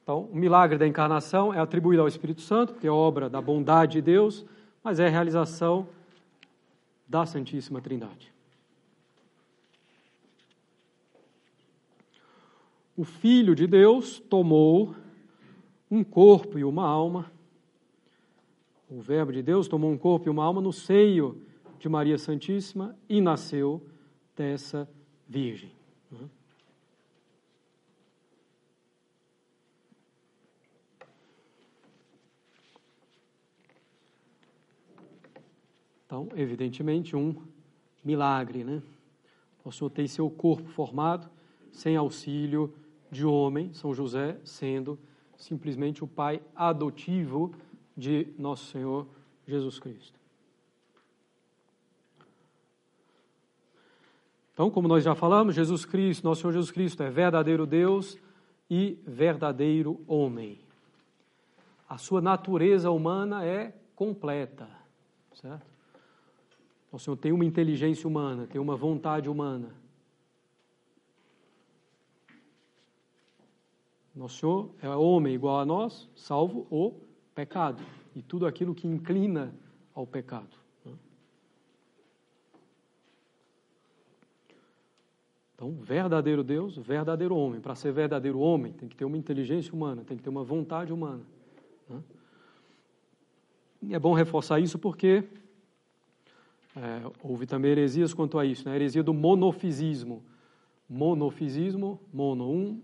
[0.04, 3.94] Então, o milagre da encarnação é atribuído ao Espírito Santo, porque é obra da bondade
[3.94, 4.46] de Deus,
[4.84, 5.88] mas é realização
[7.08, 8.36] da Santíssima Trindade.
[12.98, 14.96] o Filho de Deus tomou
[15.92, 17.32] um corpo e uma alma.
[18.90, 21.42] O Verbo de Deus tomou um corpo e uma alma no seio
[21.78, 23.86] de Maria Santíssima e nasceu
[24.36, 24.90] dessa
[25.28, 25.72] Virgem.
[36.16, 37.36] Então, evidentemente, um
[38.02, 38.82] milagre, né?
[39.66, 41.30] O Senhor tem seu corpo formado
[41.74, 42.74] sem auxílio
[43.12, 44.98] de homem, São José sendo
[45.36, 47.54] simplesmente o pai adotivo
[47.98, 49.06] de nosso Senhor
[49.46, 50.18] Jesus Cristo.
[54.54, 58.18] Então, como nós já falamos, Jesus Cristo, nosso Senhor Jesus Cristo, é verdadeiro Deus
[58.70, 60.60] e verdadeiro homem.
[61.90, 64.70] A sua natureza humana é completa,
[65.34, 65.75] certo?
[66.96, 69.76] O Senhor tem uma inteligência humana, tem uma vontade humana.
[74.16, 76.94] Nosso Senhor é homem igual a nós, salvo o
[77.36, 77.84] pecado
[78.16, 79.54] e tudo aquilo que inclina
[79.94, 80.56] ao pecado.
[80.86, 80.94] Né?
[85.54, 87.60] Então, verdadeiro Deus, verdadeiro homem.
[87.60, 90.94] Para ser verdadeiro homem, tem que ter uma inteligência humana, tem que ter uma vontade
[90.94, 91.26] humana.
[91.90, 92.02] Né?
[93.82, 95.26] E é bom reforçar isso porque
[96.76, 98.74] é, houve também heresias quanto a isso, né?
[98.74, 100.24] a heresia do monofisismo.
[100.90, 102.82] Monofisismo, mono, um,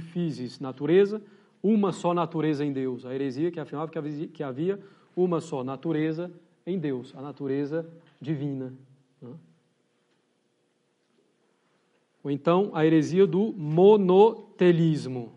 [0.00, 1.22] physis, natureza,
[1.62, 3.04] uma só natureza em Deus.
[3.04, 3.90] A heresia que afirmava
[4.32, 4.80] que havia
[5.14, 6.32] uma só natureza
[6.66, 7.88] em Deus, a natureza
[8.20, 8.72] divina.
[9.20, 9.34] Né?
[12.24, 15.32] Ou então a heresia do monotelismo,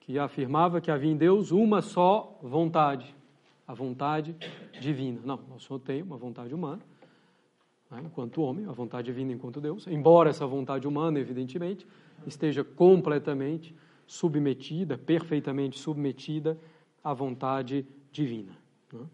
[0.00, 3.14] que afirmava que havia em Deus uma só vontade,
[3.68, 4.34] a vontade
[4.80, 5.20] divina.
[5.22, 6.80] Não, o Senhor tem uma vontade humana,
[7.90, 11.86] né, enquanto homem, a vontade divina enquanto Deus, embora essa vontade humana, evidentemente,
[12.26, 13.76] esteja completamente
[14.06, 16.58] submetida, perfeitamente submetida
[17.04, 18.56] à vontade divina.
[18.90, 19.06] Né?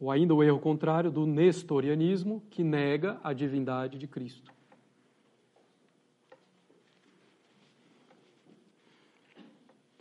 [0.00, 4.55] Ou ainda o erro contrário do nestorianismo, que nega a divindade de Cristo.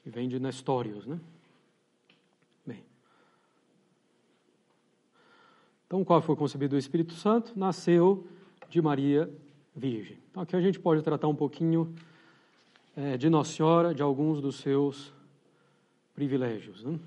[0.05, 1.19] Que vem de Nestorius, né?
[2.63, 2.83] Bem.
[5.87, 7.57] Então, qual foi concebido o Espírito Santo?
[7.57, 8.27] Nasceu
[8.69, 9.27] de Maria
[9.75, 10.19] Virgem.
[10.29, 11.91] Então, aqui a gente pode tratar um pouquinho
[12.95, 15.11] é, de Nossa Senhora, de alguns dos seus
[16.13, 16.83] privilégios.
[16.83, 16.99] Né?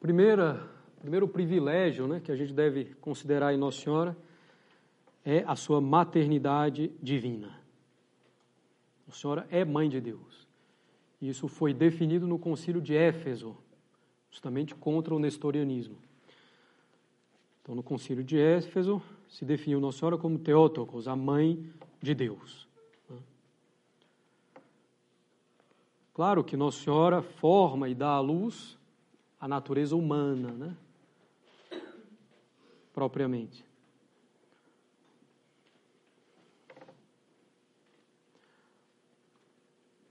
[0.00, 0.64] Primeira,
[1.00, 4.16] primeiro privilégio né, que a gente deve considerar em Nossa Senhora
[5.24, 7.60] é a sua maternidade divina.
[9.06, 10.46] Nossa Senhora é mãe de Deus.
[11.20, 13.56] Isso foi definido no concílio de Éfeso,
[14.30, 15.96] justamente contra o nestorianismo.
[17.62, 21.64] Então, no concílio de Éfeso, se definiu Nossa Senhora como Teótocos, a mãe
[22.00, 22.66] de Deus.
[26.12, 28.76] Claro que Nossa Senhora forma e dá à luz
[29.40, 30.76] a natureza humana, né?
[32.92, 33.64] propriamente.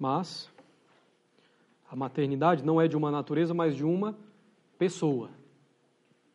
[0.02, 0.50] Mas
[1.88, 4.18] a maternidade não é de uma natureza, mas de uma
[4.76, 5.30] pessoa.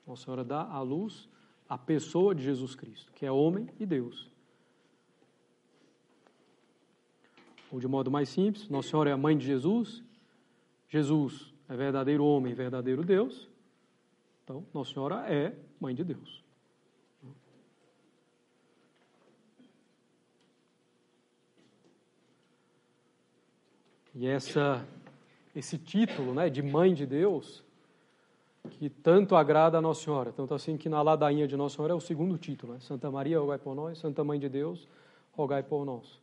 [0.07, 1.29] Nossa Senhora dá à luz
[1.69, 4.31] a pessoa de Jesus Cristo, que é homem e Deus.
[7.73, 10.01] Ou de modo mais simples, Nossa Senhora é a mãe de Jesus,
[10.89, 13.49] Jesus é verdadeiro homem, verdadeiro Deus.
[14.45, 16.46] Então, Nossa Senhora é mãe de Deus.
[24.19, 24.83] E essa,
[25.55, 27.63] esse título né, de Mãe de Deus,
[28.71, 31.97] que tanto agrada a Nossa Senhora, tanto assim que na ladainha de Nossa Senhora é
[31.97, 32.81] o segundo título, né?
[32.81, 34.89] Santa Maria, rogai por nós, Santa Mãe de Deus,
[35.33, 36.19] rogai por nós.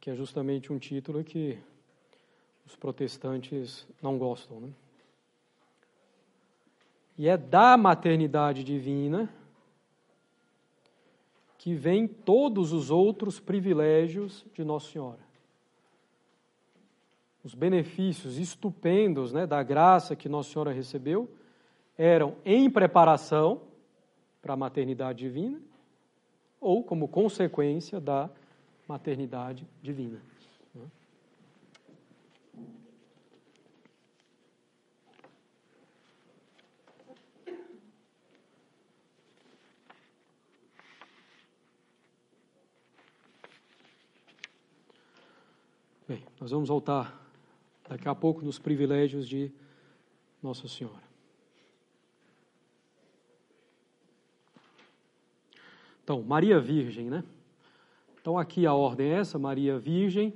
[0.00, 1.56] Que é justamente um título que
[2.66, 4.58] os protestantes não gostam.
[4.58, 4.68] Né?
[7.16, 9.32] E é da maternidade divina
[11.56, 15.23] que vem todos os outros privilégios de Nossa Senhora
[17.44, 21.30] os benefícios estupendos né, da graça que Nossa Senhora recebeu
[21.96, 23.60] eram em preparação
[24.40, 25.60] para a maternidade divina
[26.58, 28.30] ou como consequência da
[28.88, 30.20] maternidade divina.
[46.06, 47.23] Bem, nós vamos voltar
[47.94, 49.52] daqui a pouco nos privilégios de
[50.42, 51.04] Nossa Senhora.
[56.02, 57.22] Então, Maria Virgem, né?
[58.20, 60.34] Então, aqui a ordem é essa, Maria Virgem.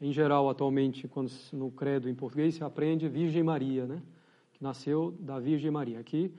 [0.00, 4.02] Em geral, atualmente, quando no credo em português, se aprende Virgem Maria, né?
[4.52, 6.00] Que nasceu da Virgem Maria.
[6.00, 6.34] Aqui,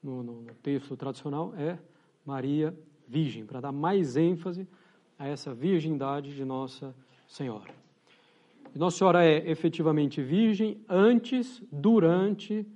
[0.00, 1.76] no, no, no texto tradicional, é
[2.24, 2.72] Maria
[3.08, 4.68] Virgem, para dar mais ênfase
[5.18, 6.94] a essa virgindade de Nossa
[7.26, 7.82] Senhora.
[8.74, 12.66] Nossa Senhora é efetivamente virgem antes, durante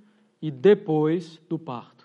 [0.41, 1.97] e depois do parto.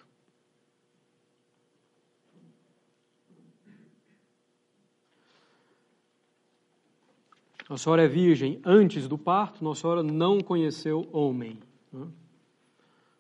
[7.69, 11.59] Nossa Senhora é virgem antes do parto, Nossa Senhora não conheceu homem.
[11.93, 12.07] Né?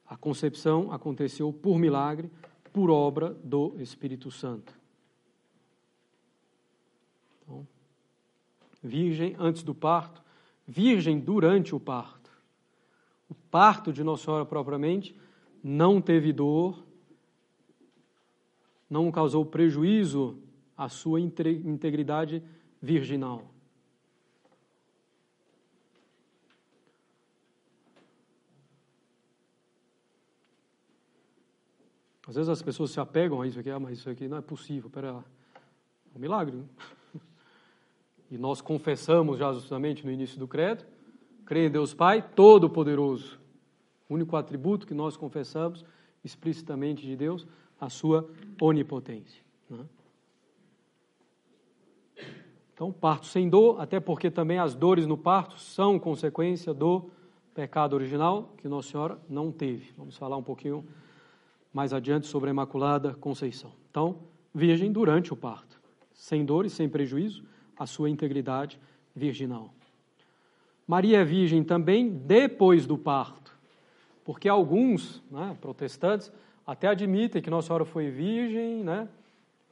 [0.07, 2.31] A concepção aconteceu por milagre,
[2.73, 4.75] por obra do Espírito Santo.
[7.43, 7.67] Então,
[8.83, 10.22] virgem antes do parto,
[10.73, 12.31] virgem durante o parto.
[13.29, 15.15] O parto de Nossa Senhora propriamente
[15.63, 16.83] não teve dor,
[18.89, 20.39] não causou prejuízo
[20.77, 22.43] à sua integridade
[22.81, 23.53] virginal.
[32.27, 34.41] Às vezes as pessoas se apegam a isso aqui, ah, mas isso aqui não é
[34.41, 35.23] possível, pera,
[36.15, 36.57] é um milagre.
[36.57, 36.65] Né?
[38.33, 40.87] E nós confessamos já justamente no início do credo,
[41.45, 43.38] creio em Deus Pai Todo-Poderoso.
[44.09, 45.85] Único atributo que nós confessamos
[46.25, 47.47] explicitamente de Deus,
[47.79, 48.27] a sua
[48.59, 49.42] onipotência.
[49.68, 49.85] Né?
[52.73, 57.11] Então, parto sem dor, até porque também as dores no parto são consequência do
[57.53, 59.92] pecado original que Nossa Senhora não teve.
[59.95, 60.87] Vamos falar um pouquinho
[61.71, 63.73] mais adiante sobre a Imaculada Conceição.
[63.90, 64.21] Então,
[64.55, 65.79] virgem durante o parto,
[66.14, 68.79] sem dor e sem prejuízo, a sua integridade
[69.15, 69.73] virginal.
[70.87, 73.57] Maria é virgem também depois do parto,
[74.25, 76.33] porque alguns né, protestantes
[76.67, 79.09] até admitem que Nossa Senhora foi virgem, né,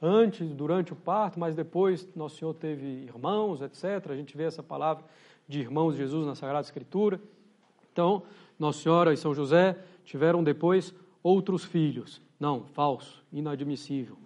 [0.01, 4.09] antes, durante o parto, mas depois Nosso Senhor teve irmãos, etc.
[4.09, 5.03] A gente vê essa palavra
[5.47, 7.21] de irmãos de Jesus na Sagrada Escritura.
[7.91, 8.23] Então,
[8.57, 12.21] Nossa Senhora e São José tiveram depois outros filhos.
[12.39, 14.17] Não, falso, inadmissível,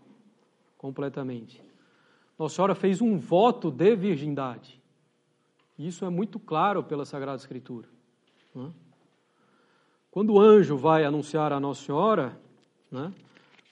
[0.78, 1.64] completamente.
[2.38, 4.82] Nossa Senhora fez um voto de virgindade.
[5.80, 7.88] Isso é muito claro pela Sagrada Escritura.
[8.54, 8.72] Né?
[10.12, 12.40] Quando o anjo vai anunciar a Nossa Senhora,
[12.92, 13.14] né,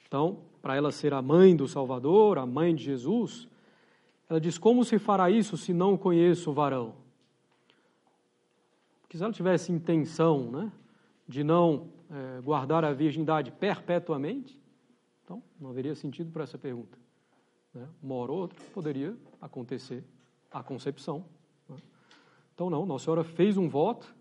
[0.07, 3.47] então, para ela ser a mãe do Salvador, a mãe de Jesus,
[4.29, 6.93] ela diz: Como se fará isso se não conheço o varão?
[9.01, 10.71] Porque se ela tivesse intenção né,
[11.27, 14.59] de não é, guardar a virgindade perpetuamente,
[15.23, 17.02] então não haveria sentido para essa pergunta
[17.73, 20.03] né, uma hora ou outra, poderia acontecer
[20.51, 21.25] a concepção.
[21.67, 21.77] Né?
[22.53, 24.13] Então, não, Nossa Senhora fez um voto,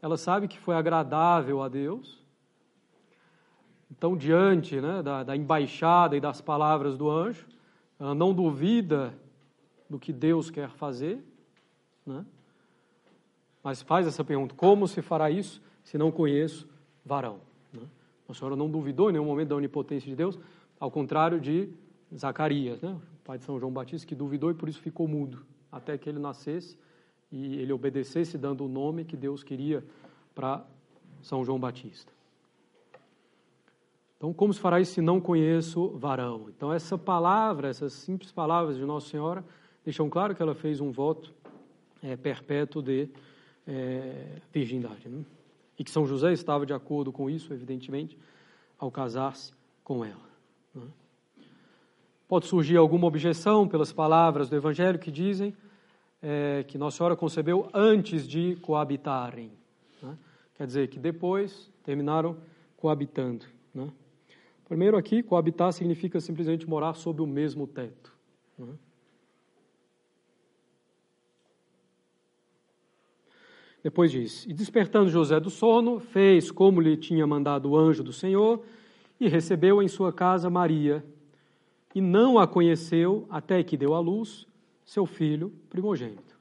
[0.00, 2.22] ela sabe que foi agradável a Deus.
[3.90, 7.46] Então, diante né, da, da embaixada e das palavras do anjo,
[7.98, 9.14] ela não duvida
[9.88, 11.22] do que Deus quer fazer,
[12.04, 12.24] né?
[13.62, 16.68] mas faz essa pergunta: como se fará isso se não conheço
[17.04, 17.40] varão.
[17.72, 17.82] Né?
[18.26, 20.38] Nossa Senhora não duvidou em nenhum momento da onipotência de Deus,
[20.80, 21.72] ao contrário de
[22.16, 22.90] Zacarias, né?
[22.90, 26.08] o pai de São João Batista, que duvidou e por isso ficou mudo, até que
[26.08, 26.78] ele nascesse
[27.30, 29.84] e ele obedecesse, dando o nome que Deus queria
[30.34, 30.64] para
[31.22, 32.12] São João Batista.
[34.16, 36.46] Então, como se fará isso se não conheço varão?
[36.48, 39.44] Então, essa palavra, essas simples palavras de Nossa Senhora,
[39.84, 41.34] deixam claro que ela fez um voto
[42.02, 43.08] é, perpétuo de
[43.66, 45.08] é, virgindade.
[45.08, 45.24] Né?
[45.78, 48.16] E que São José estava de acordo com isso, evidentemente,
[48.78, 49.52] ao casar-se
[49.82, 50.28] com ela.
[50.74, 50.86] Né?
[52.26, 55.54] Pode surgir alguma objeção pelas palavras do Evangelho que dizem
[56.22, 59.52] é, que Nossa Senhora concebeu antes de coabitarem.
[60.02, 60.16] Né?
[60.54, 62.36] Quer dizer, que depois terminaram
[62.76, 63.44] coabitando.
[63.74, 63.90] Né?
[64.66, 68.12] Primeiro aqui, coabitar significa simplesmente morar sob o mesmo teto.
[68.58, 68.74] Né?
[73.82, 78.14] Depois diz: E despertando José do sono, fez como lhe tinha mandado o anjo do
[78.14, 78.64] Senhor
[79.20, 81.04] e recebeu em sua casa Maria.
[81.94, 84.46] E não a conheceu até que deu à luz
[84.84, 86.38] seu filho primogênito.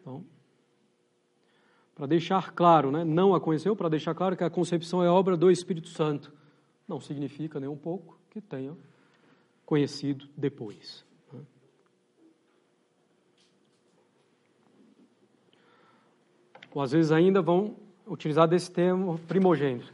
[0.00, 0.24] Então,
[1.94, 5.36] para deixar claro, né, não a conheceu, para deixar claro que a concepção é obra
[5.36, 6.32] do Espírito Santo.
[6.88, 8.76] Não significa nem um pouco que tenha
[9.66, 11.04] conhecido depois.
[16.72, 17.76] ou às vezes ainda vão
[18.06, 19.92] utilizar desse termo primogênito,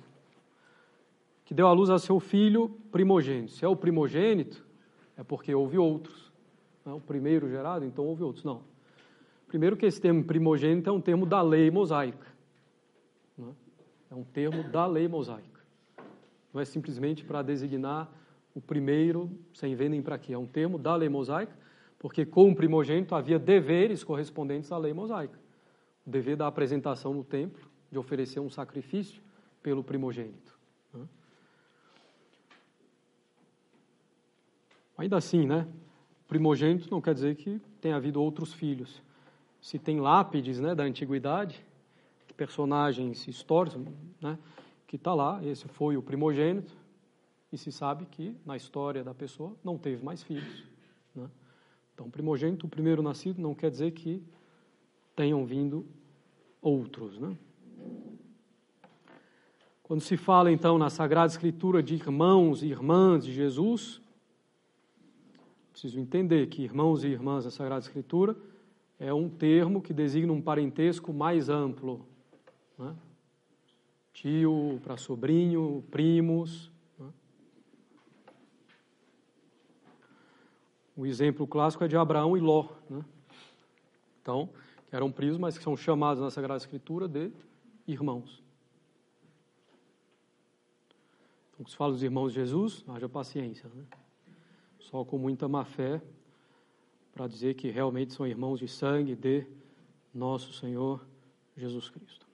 [1.47, 3.53] que deu à luz a seu filho primogênito.
[3.53, 4.63] Se é o primogênito,
[5.17, 6.31] é porque houve outros.
[6.85, 8.45] Não é o primeiro gerado, então houve outros.
[8.45, 8.61] Não.
[9.49, 12.27] Primeiro que esse termo primogênito é um termo da lei mosaica.
[13.39, 13.43] É?
[14.11, 15.61] é um termo da lei mosaica.
[16.53, 18.13] Não é simplesmente para designar
[18.55, 20.35] o primeiro sem ver nem para quê.
[20.35, 21.57] É um termo da lei mosaica,
[21.99, 25.39] porque com o primogênito havia deveres correspondentes à lei mosaica
[26.07, 29.21] o dever da apresentação no templo, de oferecer um sacrifício
[29.63, 30.57] pelo primogênito.
[30.95, 31.07] Né?
[34.97, 35.67] Ainda assim, né?
[36.27, 39.03] Primogênito não quer dizer que tenha havido outros filhos.
[39.61, 41.65] Se tem lápides né, da antiguidade,
[42.37, 43.81] personagens históricos,
[44.21, 44.39] né,
[44.87, 46.73] que está lá, esse foi o primogênito,
[47.53, 50.65] e se sabe que na história da pessoa não teve mais filhos.
[51.15, 51.29] Né?
[51.95, 54.23] Então, primogênito, o primeiro nascido, não quer dizer que
[55.15, 55.87] tenham vindo
[56.61, 57.19] outros.
[57.19, 57.37] Né?
[59.83, 64.03] Quando se fala então na Sagrada Escritura de irmãos e irmãs de Jesus,
[65.77, 68.35] preciso entender que irmãos e irmãs na Sagrada Escritura
[68.99, 72.07] é um termo que designa um parentesco mais amplo.
[72.79, 72.97] Né?
[74.11, 76.73] Tio para sobrinho, primos.
[76.99, 77.13] Né?
[80.97, 82.69] O exemplo clássico é de Abraão e Ló.
[82.89, 83.05] Né?
[84.23, 84.49] Então,
[84.91, 87.31] eram primos, mas que são chamados na Sagrada Escritura de
[87.87, 88.43] irmãos.
[91.53, 93.69] Então, se fala dos irmãos de Jesus, haja paciência.
[93.75, 93.85] Né?
[94.91, 96.01] Só com muita má fé,
[97.13, 99.47] para dizer que realmente são irmãos de sangue de
[100.15, 101.05] nosso Senhor
[101.57, 102.27] Jesus Cristo.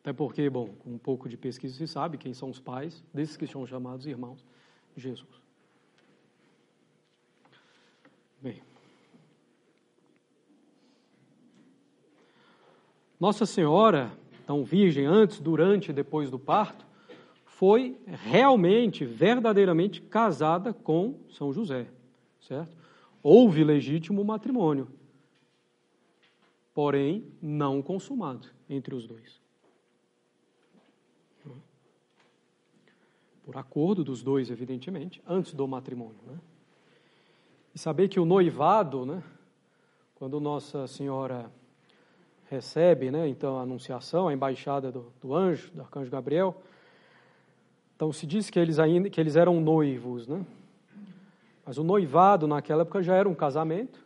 [0.00, 3.36] Até porque, bom, com um pouco de pesquisa se sabe quem são os pais desses
[3.36, 4.44] que são chamados irmãos
[4.96, 5.40] de Jesus.
[8.40, 8.62] Bem.
[13.20, 14.10] Nossa Senhora,
[14.50, 16.84] tão virgem antes, durante e depois do parto,
[17.44, 21.86] foi realmente, verdadeiramente casada com São José,
[22.40, 22.76] certo?
[23.22, 24.88] Houve legítimo matrimônio,
[26.74, 29.40] porém não consumado entre os dois.
[33.44, 36.18] Por acordo dos dois, evidentemente, antes do matrimônio.
[36.26, 36.40] Né?
[37.72, 39.22] E saber que o noivado, né,
[40.16, 41.48] quando Nossa Senhora
[42.50, 46.60] recebe, né, então a anunciação, a embaixada do, do anjo, do arcanjo Gabriel,
[47.94, 50.44] então se diz que eles ainda que eles eram noivos, né?
[51.64, 54.04] Mas o noivado naquela época já era um casamento,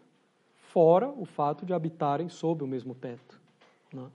[0.55, 3.41] fora o fato de habitarem sob o mesmo teto.
[3.93, 4.07] Né?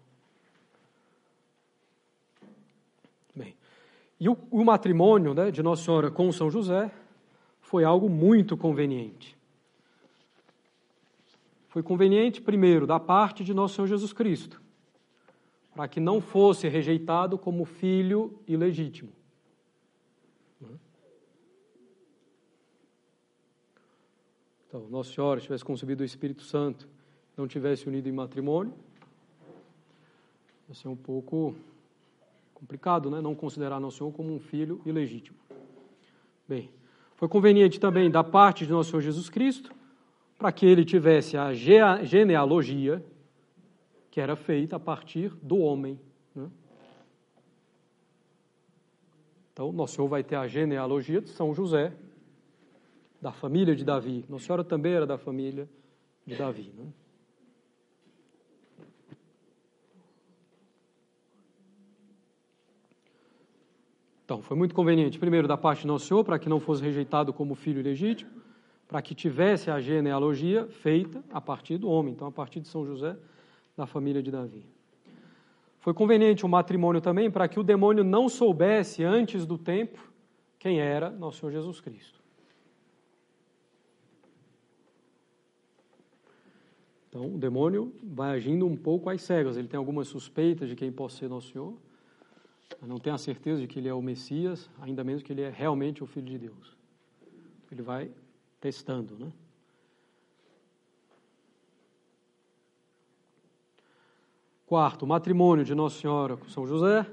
[3.34, 3.56] Bem,
[4.20, 6.92] e o, o matrimônio né, de Nossa Senhora com São José
[7.62, 9.39] foi algo muito conveniente.
[11.70, 14.60] Foi conveniente, primeiro, da parte de nosso Senhor Jesus Cristo,
[15.76, 19.12] para que não fosse rejeitado como filho ilegítimo.
[24.68, 26.88] Então, Nossa Senhora tivesse concebido o Espírito Santo,
[27.38, 28.74] não tivesse unido em matrimônio,
[30.68, 31.56] ia ser um pouco
[32.54, 33.22] complicado, né?
[33.22, 35.38] Não considerar Nosso Senhor como um filho ilegítimo.
[36.48, 36.70] Bem,
[37.16, 39.79] foi conveniente também da parte de Nosso Senhor Jesus Cristo
[40.40, 43.06] para que ele tivesse a genealogia
[44.10, 46.00] que era feita a partir do homem.
[46.34, 46.50] Né?
[49.52, 51.94] Então, Nosso Senhor vai ter a genealogia de São José,
[53.22, 54.24] da família de Davi.
[54.30, 55.70] Nossa Senhora também era da família
[56.26, 56.72] de Davi.
[56.74, 56.86] Né?
[64.24, 67.34] Então, foi muito conveniente, primeiro, da parte de Nosso Senhor, para que não fosse rejeitado
[67.34, 68.39] como filho legítimo,
[68.90, 72.88] para que tivesse a genealogia feita a partir do homem, então, a partir de São
[72.88, 73.16] José,
[73.78, 74.66] da família de Davi.
[75.80, 80.12] Foi conveniente o matrimônio também para que o demônio não soubesse antes do tempo
[80.58, 82.20] quem era Nosso Senhor Jesus Cristo.
[87.08, 89.56] Então, o demônio vai agindo um pouco às cegas.
[89.56, 91.78] Ele tem algumas suspeitas de quem possa ser Nosso Senhor,
[92.82, 95.50] não tem a certeza de que ele é o Messias, ainda menos que ele é
[95.50, 96.76] realmente o Filho de Deus.
[97.72, 98.10] Ele vai
[98.60, 99.32] testando, né?
[104.66, 107.04] Quarto, o matrimônio de Nossa Senhora com São José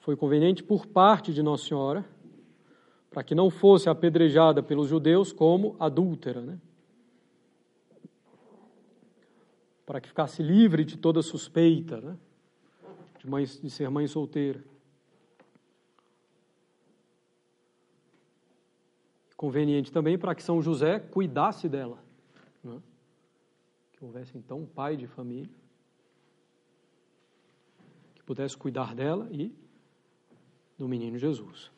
[0.00, 2.04] foi conveniente por parte de Nossa Senhora,
[3.10, 6.58] para que não fosse apedrejada pelos judeus como adúltera, né?
[9.86, 12.16] Para que ficasse livre de toda suspeita, né?
[13.20, 14.64] De, mãe, de ser mãe solteira.
[19.44, 22.02] Conveniente também para que São José cuidasse dela.
[22.62, 22.80] Né?
[23.92, 25.54] Que houvesse então um pai de família
[28.14, 29.54] que pudesse cuidar dela e
[30.78, 31.70] do menino Jesus.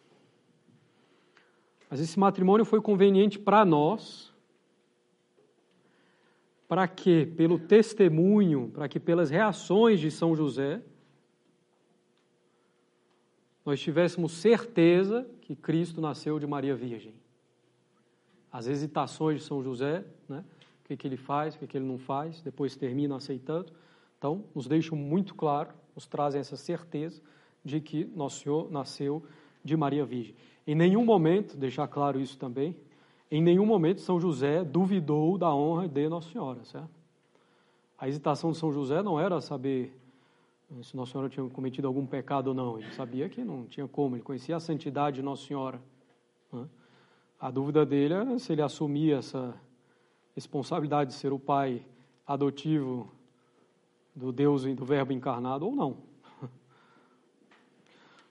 [1.91, 4.33] Mas esse matrimônio foi conveniente para nós,
[6.69, 10.81] para que, pelo testemunho, para que pelas reações de São José,
[13.65, 17.26] nós tivéssemos certeza que Cristo nasceu de Maria Virgem
[18.57, 20.43] as hesitações de São José, né?
[20.81, 23.71] o que, que ele faz, o que, que ele não faz, depois termina aceitando.
[24.17, 27.21] Então, nos deixam muito claro, nos trazem essa certeza
[27.63, 29.23] de que Nosso Senhor nasceu
[29.63, 30.35] de Maria Virgem.
[30.67, 32.75] Em nenhum momento, deixar claro isso também,
[33.31, 36.89] em nenhum momento São José duvidou da honra de Nossa Senhora, certo?
[37.99, 39.95] A hesitação de São José não era saber
[40.83, 42.79] se Nossa Senhora tinha cometido algum pecado ou não.
[42.79, 45.79] Ele sabia que não tinha como, ele conhecia a santidade de Nossa Senhora.
[46.51, 46.67] Né?
[47.39, 49.55] A dúvida dele é se ele assumia essa
[50.35, 51.85] responsabilidade de ser o pai
[52.27, 53.13] adotivo
[54.15, 55.99] do Deus e do Verbo encarnado ou não.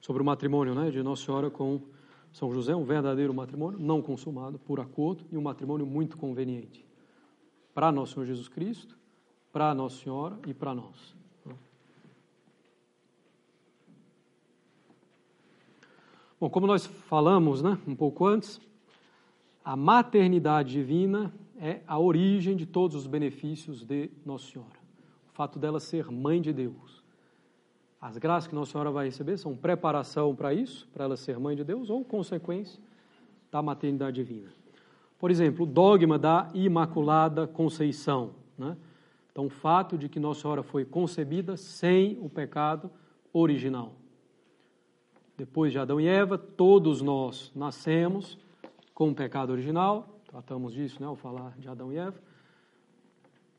[0.02, 1.80] Sobre o matrimônio né, de Nossa Senhora com
[2.34, 6.84] São José, um verdadeiro matrimônio, não consumado, por acordo, e um matrimônio muito conveniente
[7.76, 8.98] para Nosso Senhor Jesus Cristo,
[9.52, 11.14] para Nossa Senhora e para nós.
[16.40, 18.60] Bom, como nós falamos né, um pouco antes,
[19.66, 24.78] a maternidade divina é a origem de todos os benefícios de Nossa Senhora.
[25.28, 27.04] O fato dela ser mãe de Deus.
[28.00, 31.56] As graças que Nossa Senhora vai receber são preparação para isso, para ela ser mãe
[31.56, 32.80] de Deus, ou consequência
[33.52, 34.50] da maternidade divina.
[35.18, 38.36] Por exemplo, o dogma da Imaculada Conceição.
[38.56, 38.78] Né?
[39.32, 42.92] Então, o fato de que Nossa Senhora foi concebida sem o pecado
[43.34, 43.94] original.
[45.36, 48.38] Depois de Adão e Eva, todos nós nascemos
[48.96, 52.18] com o pecado original, tratamos disso né, ao falar de Adão e Eva,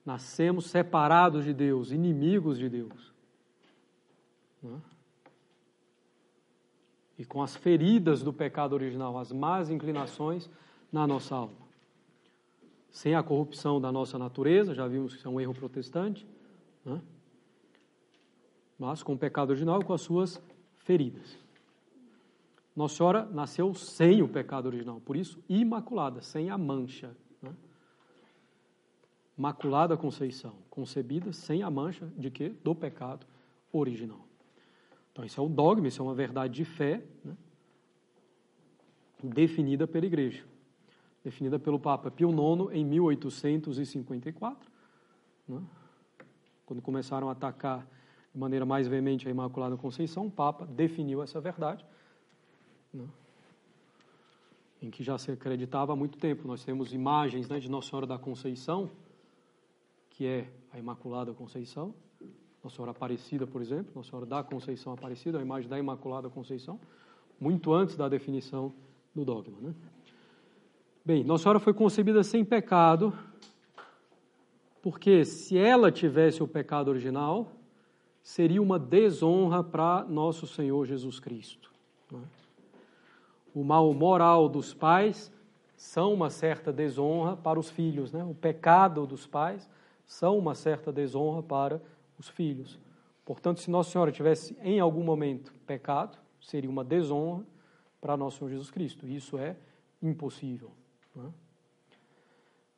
[0.05, 3.13] nascemos separados de Deus, inimigos de Deus.
[4.63, 4.81] Né?
[7.19, 10.49] E com as feridas do pecado original, as más inclinações
[10.91, 11.67] na nossa alma.
[12.91, 16.27] Sem a corrupção da nossa natureza, já vimos que isso é um erro protestante,
[16.83, 17.03] né?
[18.79, 20.41] mas com o pecado original, com as suas
[20.79, 21.46] feridas.
[22.77, 27.17] Nossa Senhora nasceu sem o pecado original, por isso imaculada, sem a mancha.
[27.41, 27.51] Né?
[29.35, 32.55] Maculada Conceição, concebida sem a mancha de quê?
[32.63, 33.27] Do pecado
[33.73, 34.21] original.
[35.11, 37.35] Então, isso é um dogma, isso é uma verdade de fé, né?
[39.23, 40.45] definida pela Igreja,
[41.25, 44.71] definida pelo Papa Pio IX em 1854,
[45.49, 45.63] né?
[46.67, 47.89] quando começaram a atacar
[48.35, 51.83] de maneira mais veemente a Imaculada Conceição, o Papa definiu essa verdade
[52.97, 53.07] né?
[54.81, 56.47] em que já se acreditava há muito tempo.
[56.47, 58.91] Nós temos imagens né, de Nossa Senhora da Conceição,
[60.11, 61.95] que é a Imaculada Conceição,
[62.63, 66.79] Nossa Senhora Aparecida, por exemplo, Nossa Senhora da Conceição Aparecida, a imagem da Imaculada Conceição,
[67.41, 68.73] muito antes da definição
[69.15, 69.57] do dogma.
[69.61, 69.75] Né?
[71.05, 73.13] Bem, Nossa Senhora foi concebida sem pecado,
[74.83, 77.53] porque se ela tivesse o pecado original,
[78.23, 81.73] seria uma desonra para nosso Senhor Jesus Cristo.
[82.11, 82.21] Né?
[83.57, 85.33] O mal moral dos pais
[85.75, 88.23] são uma certa desonra para os filhos, né?
[88.23, 89.67] O pecado dos pais
[90.07, 91.81] são uma certa desonra para
[92.19, 92.79] os filhos.
[93.25, 97.45] Portanto, se Nossa Senhora tivesse em algum momento pecado, seria uma desonra
[97.99, 99.09] para nosso Senhor Jesus Cristo.
[99.09, 99.57] Isso é
[100.03, 100.71] impossível.
[101.15, 101.31] Né?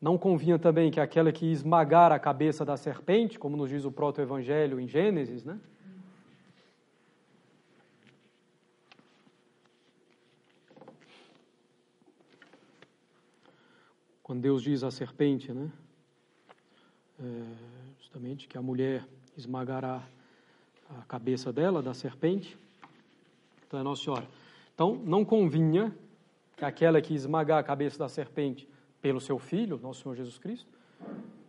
[0.00, 3.90] Não convinha também que aquela que esmagar a cabeça da serpente, como nos diz o
[3.90, 5.58] proto-evangelho em Gênesis, né?
[14.28, 15.72] Quando Deus diz à serpente, né?
[17.18, 17.42] É,
[17.98, 20.06] justamente que a mulher esmagará
[20.98, 22.58] a cabeça dela, da serpente.
[23.66, 24.28] Então é Nossa Senhora.
[24.74, 25.96] Então, não convinha
[26.58, 28.68] que aquela que esmagar a cabeça da serpente
[29.00, 30.70] pelo seu Filho, nosso Senhor Jesus Cristo,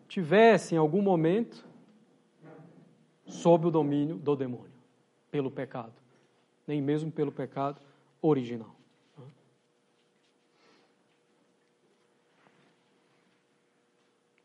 [0.08, 1.68] tivesse em algum momento
[3.26, 4.72] sob o domínio do demônio,
[5.30, 5.96] pelo pecado,
[6.66, 7.82] nem mesmo pelo pecado
[8.22, 8.74] original.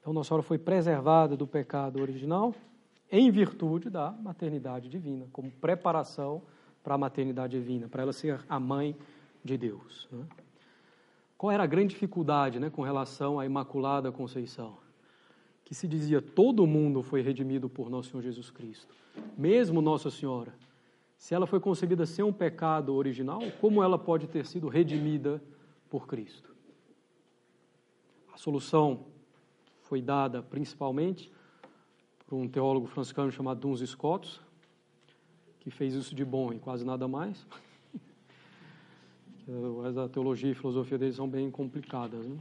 [0.05, 2.55] Então, Nossa Senhora foi preservada do pecado original
[3.11, 6.43] em virtude da maternidade divina, como preparação
[6.83, 8.95] para a maternidade divina, para ela ser a mãe
[9.43, 10.07] de Deus.
[10.13, 10.27] Né?
[11.39, 14.77] Qual era a grande dificuldade né, com relação à Imaculada Conceição?
[15.65, 18.95] Que se dizia todo mundo foi redimido por Nosso Senhor Jesus Cristo,
[19.39, 20.53] mesmo Nossa Senhora.
[21.17, 25.43] Se ela foi concebida sem um pecado original, como ela pode ter sido redimida
[25.89, 26.55] por Cristo?
[28.35, 29.14] A solução
[29.85, 31.31] foi dada principalmente
[32.27, 34.41] por um teólogo franciscano chamado Duns Scotus,
[35.61, 37.47] que fez isso de bom e quase nada mais.
[40.05, 42.25] A teologia e filosofia deles são bem complicadas.
[42.27, 42.39] Né?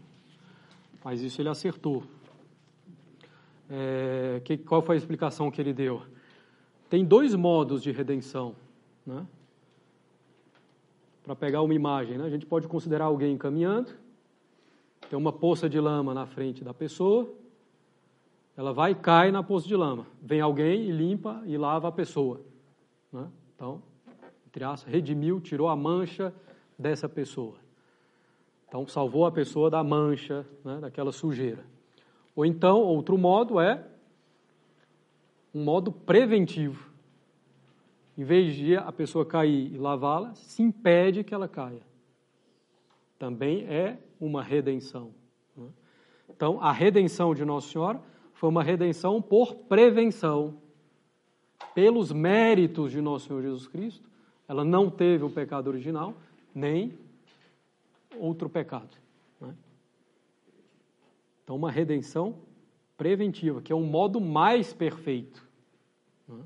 [1.04, 2.04] Mas isso ele acertou.
[3.70, 6.02] É, que, qual foi a explicação que ele deu?
[6.90, 8.56] Tem dois modos de redenção.
[9.06, 9.26] Né?
[11.24, 12.26] Para pegar uma imagem, né?
[12.26, 13.92] a gente pode considerar alguém caminhando,
[15.10, 17.34] tem uma poça de lama na frente da pessoa,
[18.56, 20.06] ela vai e cai na poça de lama.
[20.22, 22.42] Vem alguém e limpa e lava a pessoa.
[23.12, 23.28] Né?
[23.56, 23.82] Então,
[24.48, 26.34] entre aspas, redimiu, tirou a mancha
[26.78, 27.56] dessa pessoa.
[28.68, 31.64] Então, salvou a pessoa da mancha, né, daquela sujeira.
[32.36, 33.84] Ou então, outro modo é
[35.54, 36.92] um modo preventivo.
[38.18, 41.82] Em vez de a pessoa cair e lavá-la, se impede que ela caia.
[43.18, 45.14] Também é uma redenção.
[45.56, 45.68] Né?
[46.30, 48.02] Então, a redenção de Nossa Senhora
[48.34, 50.62] foi uma redenção por prevenção.
[51.76, 54.10] Pelos méritos de Nosso Senhor Jesus Cristo,
[54.48, 56.16] ela não teve o pecado original,
[56.54, 56.98] nem
[58.18, 58.96] outro pecado.
[59.42, 59.56] Né?
[61.44, 62.36] Então, uma redenção
[62.96, 65.46] preventiva, que é um modo mais perfeito.
[66.28, 66.44] Né?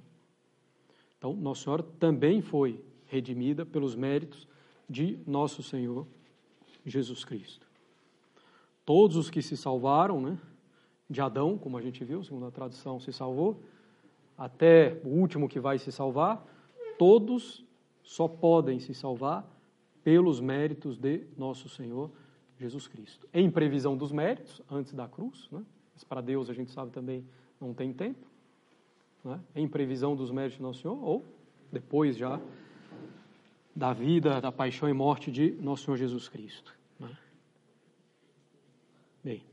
[1.18, 4.48] Então, Nossa Senhora também foi redimida pelos méritos
[4.90, 6.08] de nosso Senhor
[6.86, 7.67] Jesus Cristo.
[8.88, 10.40] Todos os que se salvaram, né,
[11.10, 13.62] de Adão, como a gente viu, segundo a tradução, se salvou,
[14.38, 16.42] até o último que vai se salvar,
[16.98, 17.66] todos
[18.02, 19.46] só podem se salvar
[20.06, 22.10] pelos méritos de nosso Senhor
[22.58, 23.28] Jesus Cristo.
[23.34, 25.62] Em previsão dos méritos, antes da cruz, né?
[25.94, 27.26] mas para Deus a gente sabe também
[27.60, 28.26] não tem tempo,
[29.22, 29.38] né?
[29.54, 31.26] em previsão dos méritos de nosso Senhor, ou
[31.70, 32.40] depois já
[33.76, 36.74] da vida, da paixão e morte de nosso Senhor Jesus Cristo.
[36.98, 37.18] Né?
[39.24, 39.44] Bem,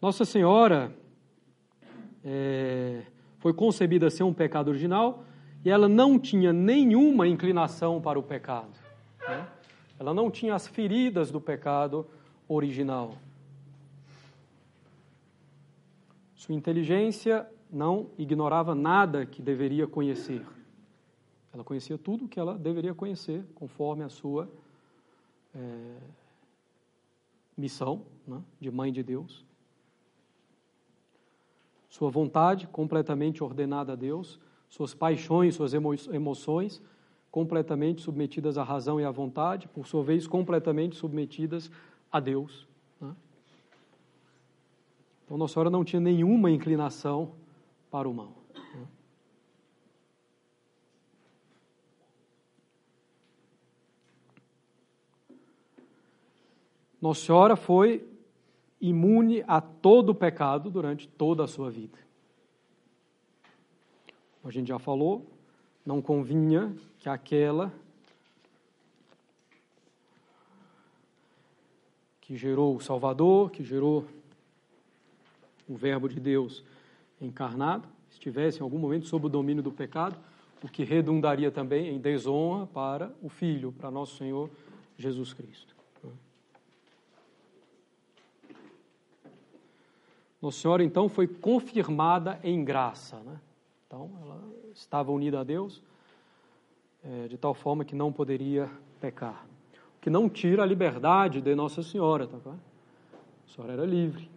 [0.00, 0.94] Nossa Senhora
[2.24, 3.02] é,
[3.38, 5.24] foi concebida sem um pecado original
[5.64, 8.70] e ela não tinha nenhuma inclinação para o pecado.
[9.26, 9.48] Né?
[9.98, 12.06] Ela não tinha as feridas do pecado
[12.46, 13.16] original.
[16.36, 20.46] Sua inteligência não ignorava nada que deveria conhecer.
[21.52, 24.48] Ela conhecia tudo que ela deveria conhecer, conforme a sua
[25.52, 25.96] é,
[27.56, 29.47] missão né, de mãe de Deus.
[31.88, 36.82] Sua vontade completamente ordenada a Deus, suas paixões, suas emo emoções
[37.30, 41.70] completamente submetidas à razão e à vontade, por sua vez, completamente submetidas
[42.10, 42.66] a Deus.
[43.00, 43.14] Né?
[45.24, 47.32] Então, Nossa Senhora não tinha nenhuma inclinação
[47.90, 48.32] para o mal.
[48.54, 48.86] Né?
[57.00, 58.07] Nossa Senhora foi
[58.80, 61.98] imune a todo pecado durante toda a sua vida.
[64.44, 65.26] A gente já falou,
[65.84, 67.72] não convinha que aquela
[72.20, 74.06] que gerou o Salvador, que gerou
[75.68, 76.64] o Verbo de Deus
[77.20, 80.16] encarnado, estivesse em algum momento sob o domínio do pecado,
[80.62, 84.50] o que redundaria também em desonra para o Filho, para nosso Senhor
[84.96, 85.77] Jesus Cristo.
[90.40, 93.16] Nossa Senhora, então, foi confirmada em graça.
[93.16, 93.40] Né?
[93.86, 94.40] Então, ela
[94.72, 95.82] estava unida a Deus
[97.02, 98.70] é, de tal forma que não poderia
[99.00, 99.46] pecar.
[99.96, 102.26] O que não tira a liberdade de Nossa Senhora.
[102.26, 102.50] Tá?
[102.50, 104.30] A Senhora era livre.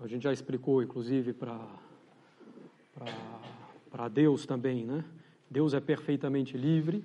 [0.00, 1.58] A gente já explicou, inclusive, para
[4.10, 5.04] Deus também, né?
[5.48, 7.04] Deus é perfeitamente livre,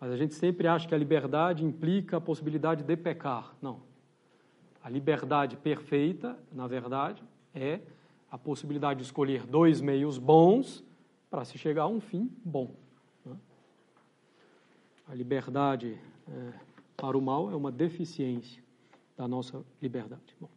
[0.00, 3.54] mas a gente sempre acha que a liberdade implica a possibilidade de pecar.
[3.60, 3.80] Não.
[4.82, 7.22] A liberdade perfeita, na verdade,
[7.54, 7.80] é
[8.30, 10.84] a possibilidade de escolher dois meios bons
[11.30, 12.74] para se chegar a um fim bom.
[13.24, 13.36] Né?
[15.08, 16.52] A liberdade é,
[16.96, 18.62] para o mal é uma deficiência
[19.16, 20.36] da nossa liberdade.
[20.40, 20.48] Bom.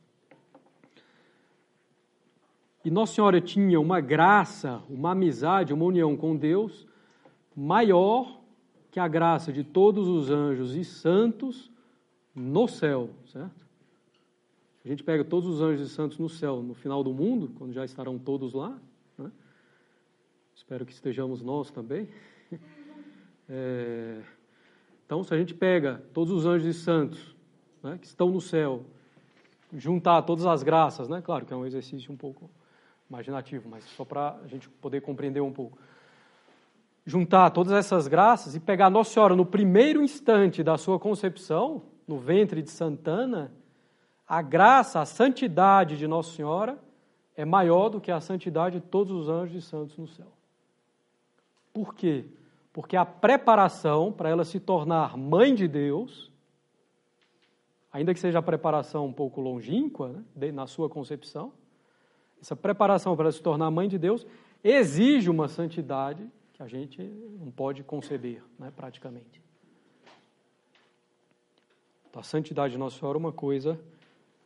[2.83, 6.87] E Nossa Senhora tinha uma graça, uma amizade, uma união com Deus
[7.55, 8.39] maior
[8.91, 11.71] que a graça de todos os anjos e santos
[12.33, 13.64] no céu, certo?
[14.85, 17.73] A gente pega todos os anjos e santos no céu, no final do mundo, quando
[17.73, 18.79] já estarão todos lá.
[19.17, 19.31] Né?
[20.53, 22.07] Espero que estejamos nós também.
[23.47, 24.23] É...
[25.05, 27.35] Então, se a gente pega todos os anjos e santos
[27.83, 28.83] né, que estão no céu,
[29.71, 31.21] juntar todas as graças, né?
[31.21, 32.49] Claro que é um exercício um pouco
[33.07, 35.77] imaginativo, mas só para a gente poder compreender um pouco.
[37.05, 42.17] Juntar todas essas graças e pegar Nossa Senhora no primeiro instante da sua concepção, no
[42.17, 43.51] ventre de Santana,
[44.27, 46.79] a graça, a santidade de Nossa Senhora
[47.35, 50.31] é maior do que a santidade de todos os anjos e santos no céu.
[51.73, 52.25] Por quê?
[52.73, 56.31] Porque a preparação para ela se tornar mãe de Deus,
[57.91, 61.53] ainda que seja a preparação um pouco longínqua, né, na sua concepção,
[62.41, 64.25] essa preparação para se tornar mãe de Deus
[64.63, 67.01] exige uma santidade que a gente
[67.39, 69.41] não pode conceber, né, praticamente.
[72.09, 73.79] Então, a santidade de Nossa Senhora é uma coisa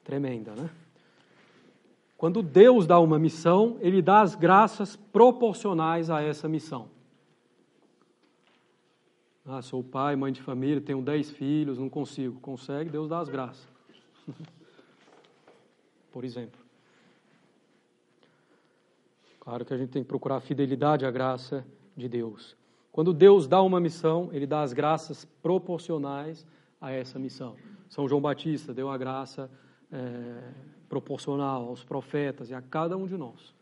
[0.04, 0.70] tremenda, né?
[2.18, 6.90] Quando Deus dá uma missão, Ele dá as graças proporcionais a essa missão.
[9.46, 12.40] Ah, sou pai, mãe de família, tenho dez filhos, não consigo.
[12.40, 13.68] Consegue, Deus dá as graças.
[16.12, 16.60] Por exemplo.
[19.40, 22.56] Claro que a gente tem que procurar a fidelidade à graça de Deus.
[22.92, 26.46] Quando Deus dá uma missão, Ele dá as graças proporcionais
[26.82, 27.56] a essa missão.
[27.90, 29.50] São João Batista deu a graça
[29.92, 30.54] é,
[30.88, 33.54] proporcional aos profetas e a cada um de nós.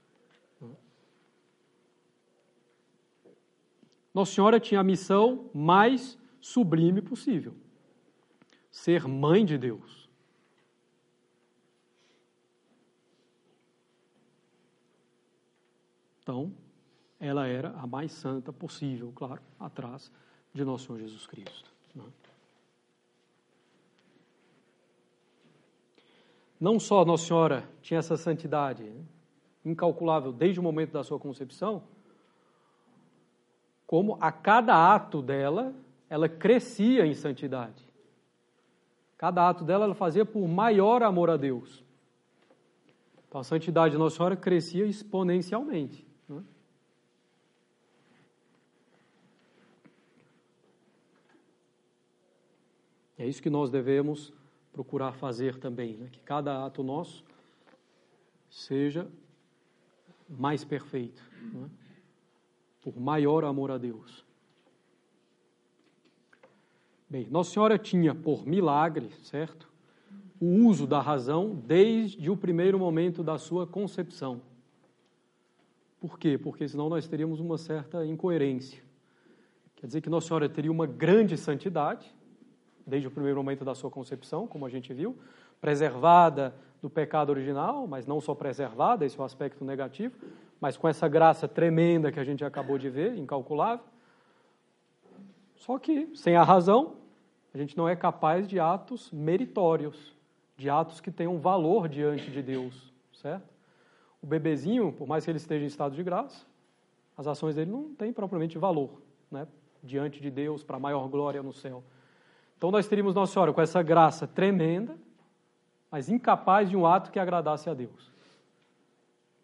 [4.17, 7.53] Nossa Senhora tinha a missão mais sublime possível:
[8.71, 10.09] ser mãe de Deus.
[16.23, 16.51] Então,
[17.19, 20.11] ela era a mais santa possível, claro, atrás
[20.51, 21.71] de nosso Senhor Jesus Cristo.
[21.93, 22.03] Né?
[26.59, 29.03] Não só Nossa Senhora tinha essa santidade né,
[29.63, 31.83] incalculável desde o momento da sua concepção,
[33.85, 35.73] como a cada ato dela,
[36.09, 37.85] ela crescia em santidade.
[39.17, 41.83] Cada ato dela ela fazia por maior amor a Deus.
[43.27, 46.05] Então a santidade de Nossa Senhora crescia exponencialmente.
[53.17, 54.31] É isso que nós devemos
[54.77, 56.07] procurar fazer também, né?
[56.11, 57.23] que cada ato nosso
[58.47, 59.07] seja
[60.29, 61.19] mais perfeito,
[61.51, 61.67] né?
[62.83, 64.23] por maior amor a Deus.
[67.09, 69.67] Bem, Nossa Senhora tinha por milagre, certo?
[70.39, 74.43] O uso da razão desde o primeiro momento da sua concepção.
[75.99, 76.37] Por quê?
[76.37, 78.83] Porque senão nós teríamos uma certa incoerência.
[79.77, 82.13] Quer dizer que Nossa Senhora teria uma grande santidade,
[82.87, 85.17] desde o primeiro momento da sua concepção, como a gente viu,
[85.59, 90.15] preservada do pecado original, mas não só preservada, esse é o aspecto negativo,
[90.61, 93.85] mas com essa graça tremenda que a gente acabou de ver, incalculável.
[95.57, 96.95] Só que, sem a razão,
[97.53, 100.15] a gente não é capaz de atos meritórios,
[100.55, 103.53] de atos que tenham valor diante de Deus, certo?
[104.21, 106.45] O bebezinho, por mais que ele esteja em estado de graça,
[107.17, 109.47] as ações dele não têm propriamente valor, né?
[109.83, 111.83] Diante de Deus, para maior glória no céu.
[112.57, 114.97] Então nós teríamos Nossa Senhora com essa graça tremenda,
[115.91, 118.11] mas incapaz de um ato que agradasse a Deus.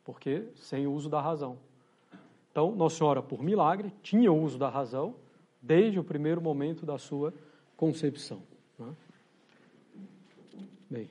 [0.04, 1.58] Porque sem o uso da razão.
[2.52, 5.16] Então, Nossa Senhora, por milagre, tinha o uso da razão
[5.62, 7.34] desde o primeiro momento da sua
[7.78, 8.42] concepção.
[8.78, 8.94] Né?
[10.90, 11.10] Bem.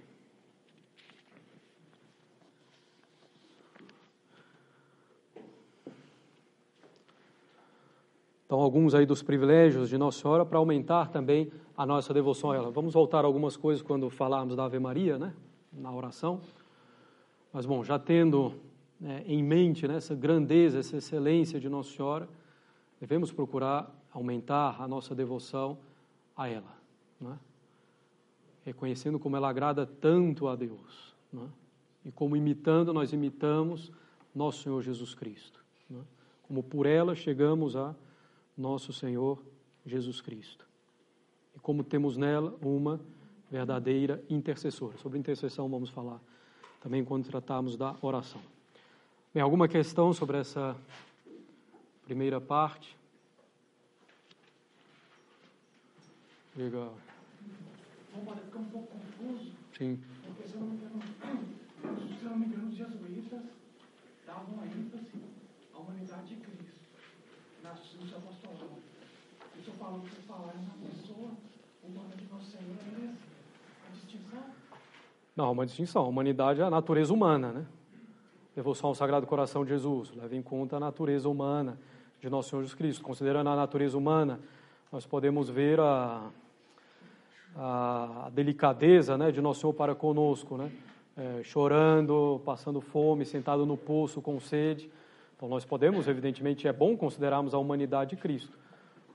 [8.45, 11.51] Então, alguns aí dos privilégios de Nossa Senhora para aumentar também
[11.83, 12.71] a nossa devoção a ela.
[12.71, 15.35] Vamos voltar a algumas coisas quando falarmos da Ave Maria, né?
[15.73, 16.41] Na oração.
[17.53, 18.55] Mas, bom, já tendo
[19.01, 22.29] né, em mente né, essa grandeza, essa excelência de Nossa Senhora,
[23.01, 25.77] devemos procurar aumentar a nossa devoção
[26.37, 26.73] a ela,
[27.21, 27.37] né?
[28.65, 31.49] reconhecendo como ela agrada tanto a Deus, né?
[32.05, 33.91] e como imitando, nós imitamos
[34.33, 36.01] nosso Senhor Jesus Cristo, né?
[36.43, 37.93] como por ela chegamos a
[38.57, 39.43] nosso Senhor
[39.85, 40.65] Jesus Cristo,
[41.63, 43.01] como temos nela uma
[43.51, 44.99] verdadeira intercessora.
[44.99, 46.21] Sobre intercessão vamos falar
[46.81, 48.41] também quando tratarmos da oração.
[49.33, 50.77] Bem, alguma questão sobre essa
[52.05, 52.97] primeira parte?
[56.57, 56.95] Legal.
[58.15, 59.53] Bom, pode ficar um pouco confuso.
[59.79, 59.99] Sim.
[60.27, 61.01] Porque, se eu não me engano,
[62.19, 63.43] se eu não me engano os jesuítas
[64.27, 65.23] davam ênfase
[65.73, 66.81] à humanidade de Cristo
[67.63, 68.83] no seu apostolado.
[69.59, 71.31] Isso eu falo que falaram na pessoa
[71.85, 71.89] é?
[75.35, 76.05] Não, uma distinção.
[76.05, 77.67] A humanidade é a natureza humana, né?
[78.55, 80.13] Devoção ao Sagrado Coração de Jesus.
[80.15, 81.79] Leva em conta a natureza humana
[82.21, 83.03] de Nosso Senhor Jesus Cristo.
[83.03, 84.39] Considerando a natureza humana,
[84.93, 86.31] nós podemos ver a,
[87.57, 90.71] a, delicadeza né, de Nosso Senhor para conosco, né?
[91.15, 94.91] É, chorando, passando fome, sentado no poço com sede.
[95.37, 98.57] Então, nós podemos, evidentemente, é bom considerarmos a humanidade de Cristo,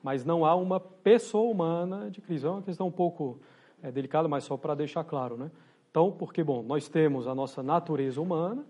[0.04, 2.48] mas não há uma pessoa humana de Cristo.
[2.48, 3.40] É uma questão um pouco
[3.82, 5.38] é, delicada, mas só para deixar claro.
[5.38, 5.52] Né?
[5.90, 8.66] Então, porque, bom, nós temos a nossa natureza humana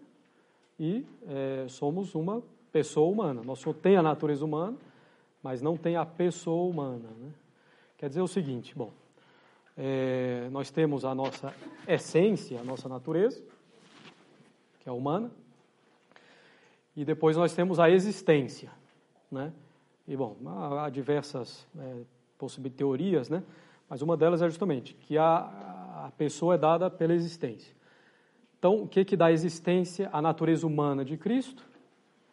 [0.79, 3.41] e é, somos uma pessoa humana.
[3.43, 4.77] Nosso Senhor tem a natureza humana,
[5.41, 7.09] mas não tem a pessoa humana.
[7.19, 7.31] Né?
[7.97, 8.91] Quer dizer o seguinte, bom,
[9.77, 11.53] é, nós temos a nossa
[11.87, 13.41] essência, a nossa natureza,
[14.79, 15.31] que é humana,
[16.95, 18.71] e depois nós temos a existência,
[19.31, 19.53] né?
[20.07, 20.37] E bom,
[20.79, 22.03] há diversas é,
[22.37, 23.43] possibilidades, teorias, né?
[23.89, 27.75] Mas uma delas é justamente que a, a pessoa é dada pela existência.
[28.57, 31.65] Então, o que que dá existência à natureza humana de Cristo?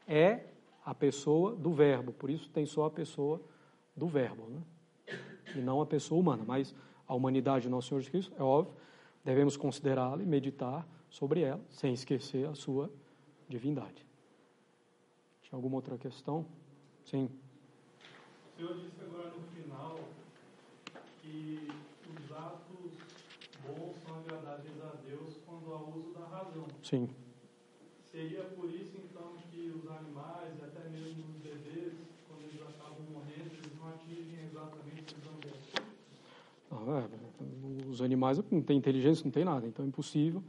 [0.06, 0.44] É
[0.84, 2.12] a pessoa do Verbo.
[2.12, 3.40] Por isso tem só a pessoa
[3.96, 4.62] do Verbo, né?
[5.54, 6.74] E não a pessoa humana, mas
[7.06, 8.74] a humanidade de nosso Senhor Jesus Cristo, é óbvio,
[9.24, 12.90] devemos considerá-la e meditar sobre ela, sem esquecer a sua
[13.48, 14.04] divindade.
[15.42, 16.46] Tinha alguma outra questão?
[17.04, 17.28] Sim.
[18.54, 19.98] O Senhor disse agora no final
[21.20, 21.68] que
[22.08, 22.92] os atos
[23.66, 26.64] bons são agradáveis a Deus quando há uso da razão.
[26.80, 27.08] Sim.
[28.12, 31.94] Seria por isso, então, que os animais, até mesmo os bebês,
[32.28, 35.72] quando eles acabam morrendo, eles não atingem exatamente os ambientes?
[36.70, 40.44] Não, é, os animais não têm inteligência, não tem nada, então é impossível.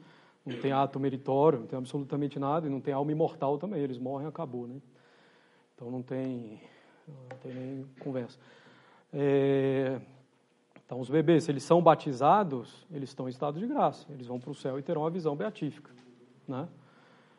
[0.46, 3.82] Não tem ato meritório, não tem absolutamente nada, e não tem alma imortal também.
[3.82, 4.80] Eles morrem, acabou, né?
[5.74, 6.62] Então não tem,
[7.08, 8.38] não tem nem conversa.
[9.14, 10.00] É,
[10.86, 14.06] então, os bebês, se eles são batizados, eles estão em estado de graça.
[14.12, 15.92] Eles vão para o céu e terão a visão beatífica.
[16.48, 16.68] Né?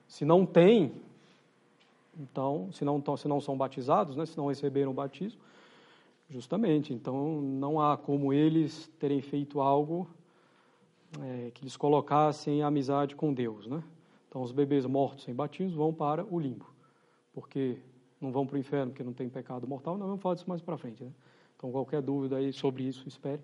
[0.09, 0.93] Se não tem,
[2.19, 5.41] então, se não, se não são batizados, né, se não receberam o batismo,
[6.29, 10.09] justamente, então não há como eles terem feito algo
[11.21, 13.67] é, que lhes colocassem amizade com Deus.
[13.67, 13.83] Né?
[14.29, 16.67] Então, os bebês mortos sem batismo vão para o limbo,
[17.33, 17.79] porque
[18.21, 19.97] não vão para o inferno porque não tem pecado mortal.
[19.99, 21.05] Não vamos falar disso mais para frente.
[21.05, 21.11] Né?
[21.57, 23.41] Então, qualquer dúvida aí sobre isso, espere,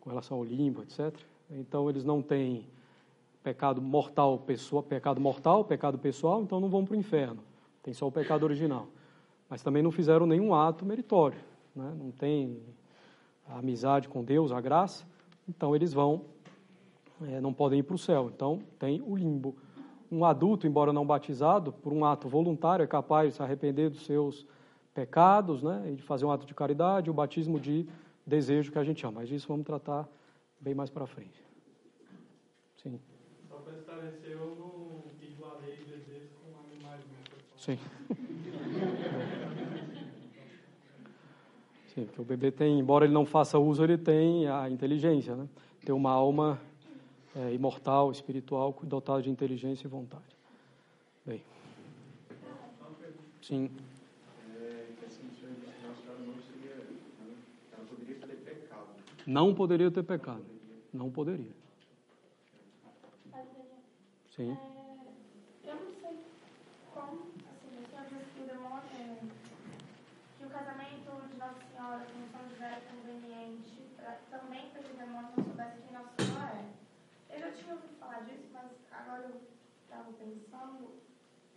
[0.00, 1.14] com relação ao limbo, etc.
[1.50, 2.66] Então, eles não têm
[3.42, 7.42] pecado mortal, pessoa, pecado mortal, pecado pessoal, então não vão para o inferno.
[7.82, 8.88] Tem só o pecado original.
[9.48, 11.38] Mas também não fizeram nenhum ato meritório.
[11.76, 11.94] Né?
[11.96, 12.58] Não tem
[13.46, 15.04] a amizade com Deus, a graça.
[15.48, 16.22] Então, eles vão,
[17.22, 18.30] é, não podem ir para o céu.
[18.34, 19.54] Então, tem o limbo.
[20.14, 24.04] Um adulto, embora não batizado, por um ato voluntário, é capaz de se arrepender dos
[24.04, 24.46] seus
[24.94, 27.84] pecados, né, e de fazer um ato de caridade, o batismo de
[28.24, 29.20] desejo que a gente chama.
[29.20, 30.08] Mas isso vamos tratar
[30.60, 31.44] bem mais para frente.
[32.80, 33.00] Sim.
[33.48, 37.00] Só para esclarecer, eu não igualei bebês com animais.
[37.56, 37.78] Sim.
[41.88, 45.48] Sim, porque o bebê tem, embora ele não faça uso, ele tem a inteligência, né?
[45.84, 46.60] Tem uma alma
[47.36, 50.36] é, imortal, espiritual, dotada de inteligência e vontade.
[51.26, 51.42] Bem.
[53.42, 53.70] Sim.
[59.26, 60.44] Não poderia ter pecado.
[60.92, 61.52] Não poderia.
[64.36, 64.50] Sim.
[65.64, 66.18] É, eu não sei
[66.92, 69.18] como, assim, o senhor disse que o demônio, é,
[70.38, 74.92] que o casamento de Nossa Senhora com São José é conveniente pra, também para que
[74.92, 76.33] o demônio não soubesse quem Nossa Senhora é.
[77.44, 79.40] Já tinha ouvido falar disso, mas agora eu
[79.84, 80.90] estava pensando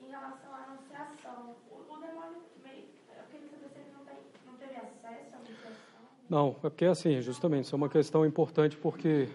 [0.01, 1.55] em relação à anunciação.
[1.71, 2.85] O, o demônio meio.
[3.15, 6.01] Eu queria saber se ele não, tem, não teve acesso à anunciação.
[6.29, 9.29] Não, é porque assim, justamente, isso é uma questão importante porque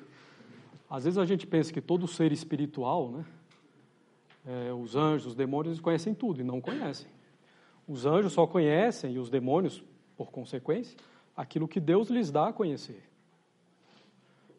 [0.90, 3.24] às vezes a gente pensa que todo ser espiritual, né,
[4.44, 7.06] É, os anjos, os demônios, conhecem tudo e não conhecem.
[7.86, 9.84] Os anjos só conhecem, e os demônios,
[10.16, 10.98] por consequência,
[11.36, 13.00] aquilo que Deus lhes dá a conhecer.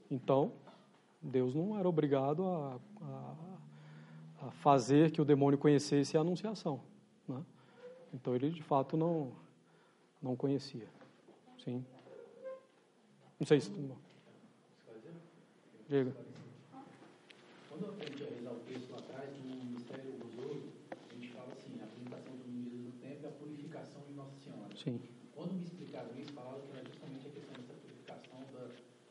[0.09, 0.53] Então,
[1.23, 6.81] Deus não era obrigado a, a, a fazer que o demônio conhecesse a anunciação.
[7.27, 7.41] Né?
[8.13, 9.31] Então, ele de fato não,
[10.21, 10.87] não conhecia.
[11.63, 11.85] Sim.
[13.39, 13.71] Não sei se.
[15.87, 16.13] Diga.
[17.69, 21.53] Quando a gente ia rezar o texto lá atrás, no Mistério Gozoso, a gente fala
[21.53, 24.75] assim, a apresentação do ministro do tempo e a purificação de Nossa Senhora.
[24.75, 24.99] Sim.
[25.35, 28.67] Quando me explicaram isso, falaram que era justamente a questão dessa purificação da,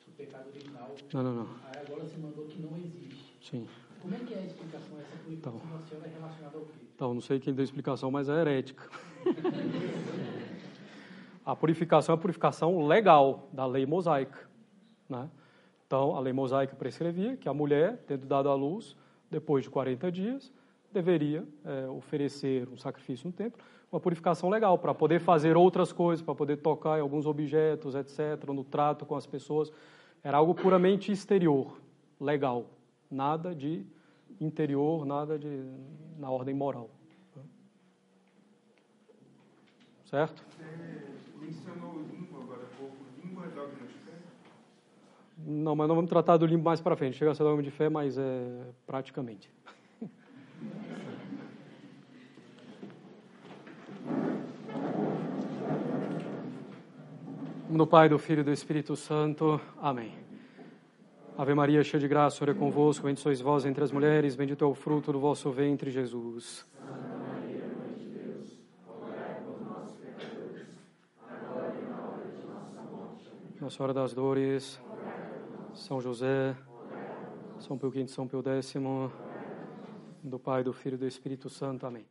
[0.07, 0.95] do pecado original.
[1.13, 1.49] Não, não, não.
[1.65, 3.39] Aí agora você mandou que não existe.
[3.41, 3.69] Sim.
[4.01, 5.87] Como é que é a explicação dessa purificação Então.
[5.89, 6.73] Senhora é relacionada ao quê?
[6.95, 8.89] Então, não sei quem deu explicação, mas é herética.
[11.45, 14.49] a purificação é a purificação legal da lei mosaica.
[15.09, 15.29] Né?
[15.87, 18.97] Então, a lei mosaica prescrevia que a mulher, tendo dado à luz,
[19.31, 20.53] depois de 40 dias,
[20.93, 23.61] deveria é, oferecer um sacrifício no templo,
[23.91, 28.49] uma purificação legal, para poder fazer outras coisas, para poder tocar em alguns objetos, etc.,
[28.49, 29.71] no trato com as pessoas.
[30.23, 31.81] Era algo puramente exterior,
[32.21, 32.67] legal.
[33.11, 33.85] Nada de
[34.41, 35.65] interior, nada de
[36.19, 36.89] na ordem moral.
[40.05, 40.45] Certo?
[40.47, 40.65] Você
[41.41, 42.97] mencionou língua agora há pouco.
[43.25, 44.13] Língua é dogma de fé?
[45.39, 47.17] Não, mas nós vamos tratar do limbo mais para frente.
[47.17, 49.51] Chega a ser dogma de fé, mas é praticamente.
[57.77, 59.61] Do Pai, do Filho e do Espírito Santo.
[59.81, 60.13] Amém.
[61.37, 63.07] Ave Maria, cheia de graça, Senhor é convosco.
[63.07, 66.67] Bendita sois vós entre as mulheres, bendito é o fruto do vosso ventre, Jesus.
[73.61, 74.81] Nossa Senhora das Dores,
[75.73, 76.57] São José,
[77.61, 78.75] São Pio V, São Pio X,
[80.23, 81.87] do Pai, do Filho e do Espírito Santo.
[81.87, 82.05] Amém.